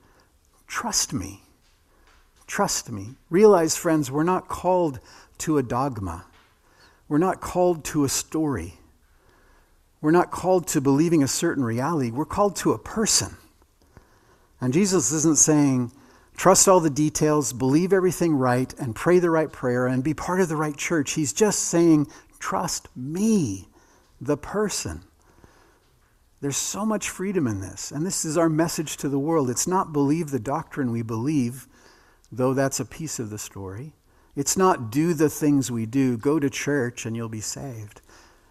trust 0.67 1.13
me. 1.13 1.43
Trust 2.47 2.91
me. 2.91 3.11
Realize, 3.29 3.77
friends, 3.77 4.11
we're 4.11 4.25
not 4.25 4.49
called 4.49 4.99
to 5.39 5.59
a 5.59 5.63
dogma. 5.63 6.27
We're 7.09 7.19
not 7.19 7.41
called 7.41 7.85
to 7.87 8.05
a 8.05 8.09
story. 8.09 8.75
We're 10.01 10.11
not 10.11 10.33
called 10.33 10.67
to 10.69 10.81
believing 10.81 11.23
a 11.23 11.29
certain 11.29 11.63
reality. 11.63 12.11
We're 12.11 12.25
called 12.25 12.57
to 12.57 12.73
a 12.73 12.79
person. 12.79 13.37
And 14.61 14.73
Jesus 14.73 15.13
isn't 15.13 15.39
saying, 15.39 15.93
trust 16.41 16.67
all 16.67 16.81
the 16.81 16.89
details, 16.89 17.53
believe 17.53 17.93
everything 17.93 18.35
right, 18.35 18.73
and 18.79 18.97
pray 18.97 19.19
the 19.19 19.29
right 19.29 19.53
prayer, 19.53 19.87
and 19.87 20.03
be 20.03 20.15
part 20.15 20.41
of 20.41 20.49
the 20.49 20.57
right 20.57 20.75
church. 20.75 21.13
He's 21.13 21.35
just 21.35 21.59
saying, 21.65 22.07
trust 22.39 22.89
me, 22.97 23.69
the 24.23 24.39
person. 24.39 25.03
There's 26.41 26.57
so 26.57 26.87
much 26.87 27.11
freedom 27.11 27.47
in 27.47 27.61
this. 27.61 27.91
And 27.91 28.07
this 28.07 28.25
is 28.25 28.39
our 28.39 28.49
message 28.49 28.97
to 28.97 29.11
the 29.11 29.19
world. 29.19 29.51
It's 29.51 29.67
not 29.67 29.93
believe 29.93 30.31
the 30.31 30.41
doctrine 30.41 30.93
we 30.93 31.03
believe, 31.03 31.69
though 32.33 32.55
that's 32.55 32.81
a 32.81 32.87
piece 32.87 33.19
of 33.19 33.29
the 33.29 33.37
story. 33.37 33.93
It's 34.35 34.57
not 34.57 34.91
do 34.91 35.13
the 35.13 35.29
things 35.29 35.71
we 35.71 35.85
do, 35.85 36.17
go 36.17 36.41
to 36.41 36.49
church 36.49 37.05
and 37.05 37.15
you'll 37.15 37.29
be 37.29 37.43
saved. 37.43 38.01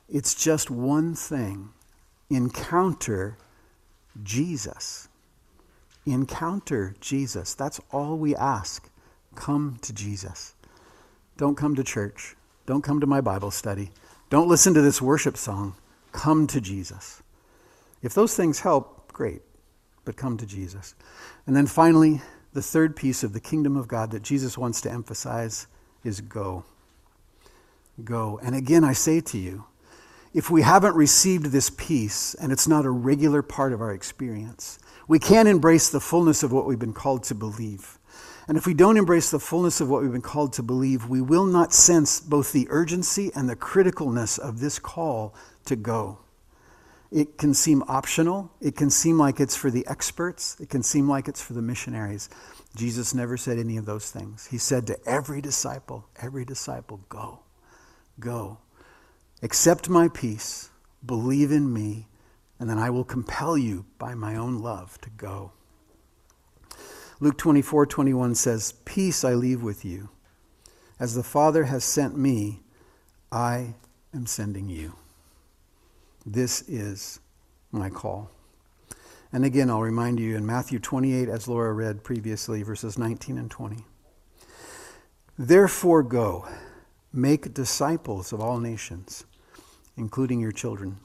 It's 0.08 0.36
just 0.36 0.70
one 0.70 1.16
thing 1.16 1.70
encounter 2.30 3.40
Jesus. 4.22 5.09
Encounter 6.06 6.96
Jesus. 7.00 7.54
That's 7.54 7.80
all 7.92 8.18
we 8.18 8.36
ask. 8.36 8.90
Come 9.36 9.78
to 9.82 9.94
Jesus. 9.94 10.56
Don't 11.38 11.56
come 11.56 11.76
to 11.76 11.84
church. 11.84 12.36
Don't 12.66 12.84
come 12.84 13.00
to 13.00 13.08
my 13.08 13.22
Bible 13.22 13.52
study. 13.52 13.92
Don't 14.30 14.48
listen 14.48 14.74
to 14.74 14.82
this 14.82 15.02
worship 15.02 15.38
song. 15.38 15.76
Come 16.12 16.48
to 16.48 16.62
Jesus. 16.62 17.22
If 18.02 18.14
those 18.14 18.36
things 18.36 18.60
help, 18.60 19.12
great, 19.12 19.42
but 20.06 20.16
come 20.16 20.38
to 20.38 20.46
Jesus. 20.46 20.96
And 21.46 21.56
then 21.56 21.68
finally, 21.68 22.22
the 22.54 22.62
third 22.62 22.96
piece 22.96 23.24
of 23.24 23.34
the 23.34 23.40
kingdom 23.40 23.76
of 23.76 23.88
God 23.88 24.12
that 24.12 24.24
Jesus 24.24 24.58
wants 24.58 24.82
to 24.82 24.92
emphasize 24.92 25.68
is 26.04 26.22
go. 26.22 26.64
Go. 28.04 28.40
And 28.44 28.56
again, 28.56 28.84
I 28.84 28.94
say 28.94 29.22
to 29.22 29.38
you, 29.38 29.66
if 30.34 30.50
we 30.50 30.62
haven't 30.62 30.96
received 30.96 31.48
this 31.48 31.70
peace 31.70 32.36
and 32.36 32.52
it's 32.52 32.68
not 32.68 32.86
a 32.86 32.90
regular 32.90 33.42
part 33.42 33.74
of 33.74 33.82
our 33.82 33.94
experience, 33.94 34.80
we 35.10 35.18
can't 35.18 35.50
embrace 35.50 35.90
the 35.90 36.00
fullness 36.00 36.44
of 36.44 36.52
what 36.52 36.68
we've 36.68 36.78
been 36.78 36.94
called 36.94 37.24
to 37.24 37.36
believe. 37.36 37.98
And 38.48 38.58
if 38.58 38.68
we 38.68 38.76
don't 38.76 38.96
embrace 38.96 39.32
the 39.32 39.40
fullness 39.40 39.82
of 39.82 39.90
what 39.90 40.04
we've 40.04 40.12
been 40.12 40.22
called 40.22 40.54
to 40.54 40.64
believe, 40.64 41.10
we 41.10 41.20
will 41.20 41.46
not 41.46 41.74
sense 41.74 42.20
both 42.20 42.54
the 42.54 42.68
urgency 42.70 43.32
and 43.36 43.50
the 43.50 43.56
criticalness 43.56 44.38
of 44.38 44.60
this 44.60 44.78
call 44.78 45.34
to 45.66 45.76
go. 45.76 46.20
It 47.12 47.40
can 47.40 47.56
seem 47.56 47.84
optional. 47.88 48.52
It 48.62 48.76
can 48.76 48.92
seem 48.92 49.18
like 49.18 49.40
it's 49.40 49.56
for 49.56 49.72
the 49.72 49.86
experts. 49.88 50.56
It 50.60 50.70
can 50.70 50.84
seem 50.84 51.10
like 51.10 51.28
it's 51.28 51.42
for 51.42 51.54
the 51.54 51.62
missionaries. 51.64 52.30
Jesus 52.76 53.16
never 53.16 53.36
said 53.36 53.58
any 53.58 53.78
of 53.78 53.88
those 53.88 54.12
things. 54.12 54.46
He 54.46 54.60
said 54.60 54.86
to 54.88 55.00
every 55.08 55.42
disciple, 55.42 56.06
every 56.22 56.46
disciple, 56.46 57.02
go, 57.10 57.40
go. 58.20 58.60
Accept 59.42 59.90
my 59.90 60.08
peace, 60.08 60.70
believe 61.04 61.52
in 61.52 61.74
me, 61.74 62.09
and 62.60 62.70
then 62.70 62.78
I 62.78 62.90
will 62.90 63.06
compel 63.06 63.58
you 63.58 63.86
by 63.98 64.14
my 64.14 64.36
own 64.36 64.60
love 64.60 65.00
to 65.02 65.10
go. 65.10 65.54
Luke 67.22 67.38
24 67.38 67.86
21 67.86 68.36
says, 68.36 68.74
Peace 68.86 69.24
I 69.24 69.34
leave 69.34 69.64
with 69.64 69.84
you. 69.84 70.10
As 71.00 71.16
the 71.16 71.24
Father 71.24 71.66
has 71.66 71.84
sent 71.84 72.18
me, 72.18 72.62
I 73.32 73.76
am 74.14 74.26
sending 74.26 74.70
you. 74.70 74.96
This 76.26 76.68
is 76.68 77.20
my 77.72 77.90
call. 77.90 78.30
And 79.32 79.46
again, 79.46 79.70
I'll 79.70 79.82
remind 79.82 80.20
you 80.20 80.36
in 80.36 80.46
Matthew 80.46 80.80
28, 80.80 81.30
as 81.30 81.48
Laura 81.48 81.72
read 81.72 82.04
previously, 82.04 82.64
verses 82.64 82.98
19 82.98 83.38
and 83.38 83.50
20. 83.50 83.86
Therefore, 85.38 86.04
go, 86.04 86.48
make 87.14 87.54
disciples 87.54 88.34
of 88.34 88.42
all 88.42 88.60
nations, 88.60 89.26
including 89.96 90.40
your 90.40 90.52
children, 90.52 90.98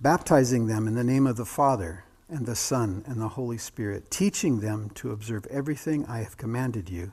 baptizing 0.00 0.66
them 0.66 0.86
in 0.86 0.94
the 0.94 1.04
name 1.04 1.26
of 1.26 1.36
the 1.36 1.44
Father 1.44 2.04
and 2.28 2.46
the 2.46 2.54
Son 2.54 3.02
and 3.06 3.20
the 3.20 3.28
Holy 3.28 3.58
Spirit, 3.58 4.10
teaching 4.10 4.60
them 4.60 4.90
to 4.94 5.10
observe 5.10 5.46
everything 5.46 6.04
I 6.06 6.18
have 6.18 6.36
commanded 6.36 6.88
you. 6.88 7.12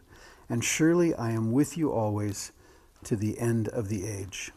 And 0.49 0.63
surely 0.63 1.15
I 1.15 1.31
am 1.31 1.51
with 1.51 1.77
you 1.77 1.91
always 1.91 2.51
to 3.05 3.15
the 3.15 3.39
end 3.39 3.67
of 3.69 3.89
the 3.89 4.05
age. 4.05 4.51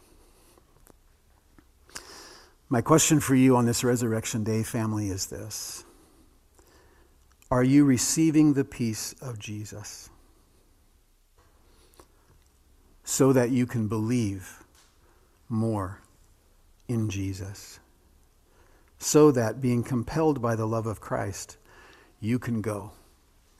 My 2.69 2.83
question 2.83 3.21
for 3.21 3.35
you 3.35 3.57
on 3.57 3.64
this 3.64 3.83
Resurrection 3.83 4.45
Day, 4.45 4.62
family, 4.62 5.09
is 5.09 5.27
this 5.27 5.85
Are 7.51 7.64
you 7.64 7.85
receiving 7.85 8.53
the 8.53 8.64
peace 8.64 9.14
of 9.23 9.38
Jesus 9.38 10.11
so 13.05 13.33
that 13.33 13.51
you 13.51 13.64
can 13.64 13.88
believe 13.88 14.62
more 15.49 16.01
in 16.88 17.09
Jesus? 17.09 17.81
So 18.99 19.31
that, 19.31 19.61
being 19.61 19.83
compelled 19.83 20.43
by 20.43 20.57
the 20.57 20.67
love 20.67 20.87
of 20.87 21.01
Christ, 21.01 21.57
you 22.21 22.39
can 22.39 22.61
go 22.61 22.93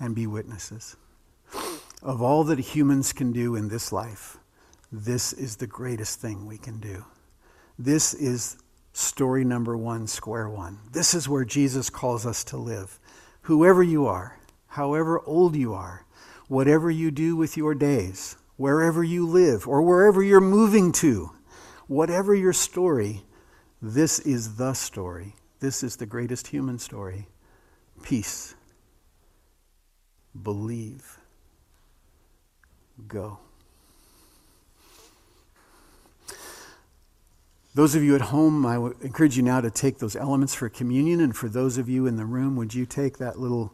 and 0.01 0.15
be 0.15 0.27
witnesses. 0.27 0.97
Of 2.03 2.23
all 2.23 2.45
that 2.45 2.59
humans 2.59 3.13
can 3.13 3.33
do 3.33 3.55
in 3.55 3.69
this 3.69 3.93
life, 3.93 4.37
this 4.91 5.33
is 5.33 5.57
the 5.57 5.67
greatest 5.67 6.21
thing 6.21 6.47
we 6.47 6.59
can 6.59 6.81
do. 6.81 7.05
This 7.79 8.15
is 8.15 8.57
story 8.93 9.45
number 9.45 9.77
one, 9.77 10.07
square 10.07 10.49
one. 10.49 10.79
This 10.93 11.15
is 11.15 11.29
where 11.29 11.45
Jesus 11.45 11.91
calls 11.91 12.27
us 12.27 12.43
to 12.45 12.57
live. 12.57 12.99
Whoever 13.43 13.83
you 13.83 14.07
are, 14.07 14.39
however 14.67 15.21
old 15.25 15.55
you 15.57 15.75
are, 15.75 16.05
whatever 16.49 16.91
you 16.91 17.11
do 17.11 17.37
with 17.37 17.57
your 17.57 17.75
days, 17.75 18.37
wherever 18.57 19.05
you 19.05 19.27
live, 19.27 19.69
or 19.69 19.83
wherever 19.83 20.23
you're 20.23 20.41
moving 20.41 20.91
to, 20.93 21.31
whatever 21.87 22.35
your 22.35 22.53
story, 22.53 23.25
this 23.81 24.19
is 24.21 24.57
the 24.57 24.75
story. 24.75 25.35
This 25.61 25.83
is 25.83 25.97
the 25.97 26.07
greatest 26.07 26.49
human 26.49 26.79
story. 26.79 27.29
Peace. 28.03 28.55
Believe. 30.41 31.19
Go. 33.07 33.39
Those 37.75 37.95
of 37.95 38.03
you 38.03 38.15
at 38.17 38.21
home, 38.21 38.67
I 38.67 38.77
encourage 39.03 39.37
you 39.37 39.43
now 39.43 39.61
to 39.61 39.71
take 39.71 39.99
those 39.99 40.17
elements 40.17 40.55
for 40.55 40.69
communion. 40.69 41.21
And 41.21 41.37
for 41.37 41.49
those 41.49 41.79
of 41.79 41.89
you 41.89 42.07
in 42.07 42.17
the 42.17 42.25
room, 42.25 42.57
would 42.57 42.75
you 42.75 42.87
take 42.87 43.19
that 43.19 43.39
little 43.39 43.73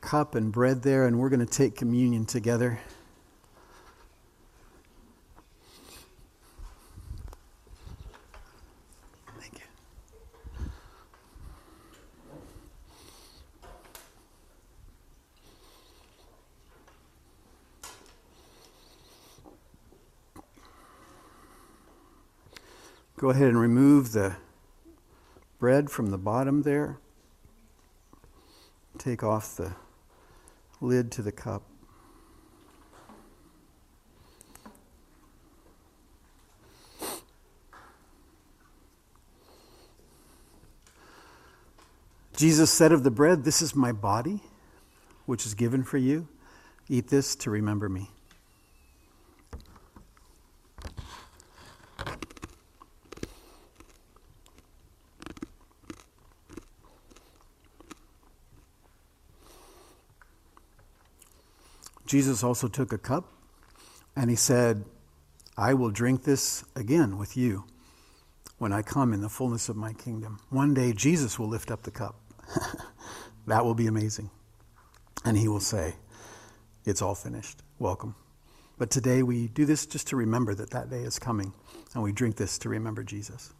cup 0.00 0.34
and 0.36 0.52
bread 0.52 0.82
there? 0.82 1.06
And 1.06 1.18
we're 1.18 1.30
going 1.30 1.44
to 1.44 1.52
take 1.52 1.74
communion 1.76 2.26
together. 2.26 2.78
Go 23.20 23.28
ahead 23.28 23.48
and 23.48 23.60
remove 23.60 24.12
the 24.12 24.36
bread 25.58 25.90
from 25.90 26.06
the 26.06 26.16
bottom 26.16 26.62
there. 26.62 26.96
Take 28.96 29.22
off 29.22 29.58
the 29.58 29.74
lid 30.80 31.12
to 31.12 31.20
the 31.20 31.30
cup. 31.30 31.62
Jesus 42.34 42.70
said 42.70 42.90
of 42.90 43.04
the 43.04 43.10
bread, 43.10 43.44
This 43.44 43.60
is 43.60 43.76
my 43.76 43.92
body, 43.92 44.40
which 45.26 45.44
is 45.44 45.52
given 45.52 45.84
for 45.84 45.98
you. 45.98 46.26
Eat 46.88 47.08
this 47.08 47.36
to 47.36 47.50
remember 47.50 47.90
me. 47.90 48.08
Jesus 62.10 62.42
also 62.42 62.66
took 62.66 62.92
a 62.92 62.98
cup 62.98 63.32
and 64.16 64.30
he 64.30 64.34
said, 64.34 64.84
I 65.56 65.74
will 65.74 65.90
drink 65.90 66.24
this 66.24 66.64
again 66.74 67.18
with 67.18 67.36
you 67.36 67.66
when 68.58 68.72
I 68.72 68.82
come 68.82 69.12
in 69.12 69.20
the 69.20 69.28
fullness 69.28 69.68
of 69.68 69.76
my 69.76 69.92
kingdom. 69.92 70.40
One 70.48 70.74
day 70.74 70.92
Jesus 70.92 71.38
will 71.38 71.46
lift 71.46 71.70
up 71.70 71.84
the 71.84 71.92
cup. 71.92 72.16
that 73.46 73.64
will 73.64 73.76
be 73.76 73.86
amazing. 73.86 74.28
And 75.24 75.38
he 75.38 75.46
will 75.46 75.60
say, 75.60 75.94
It's 76.84 77.00
all 77.00 77.14
finished. 77.14 77.62
Welcome. 77.78 78.16
But 78.76 78.90
today 78.90 79.22
we 79.22 79.46
do 79.46 79.64
this 79.64 79.86
just 79.86 80.08
to 80.08 80.16
remember 80.16 80.52
that 80.56 80.70
that 80.70 80.90
day 80.90 81.02
is 81.02 81.16
coming, 81.16 81.52
and 81.94 82.02
we 82.02 82.10
drink 82.10 82.34
this 82.34 82.58
to 82.58 82.68
remember 82.68 83.04
Jesus. 83.04 83.52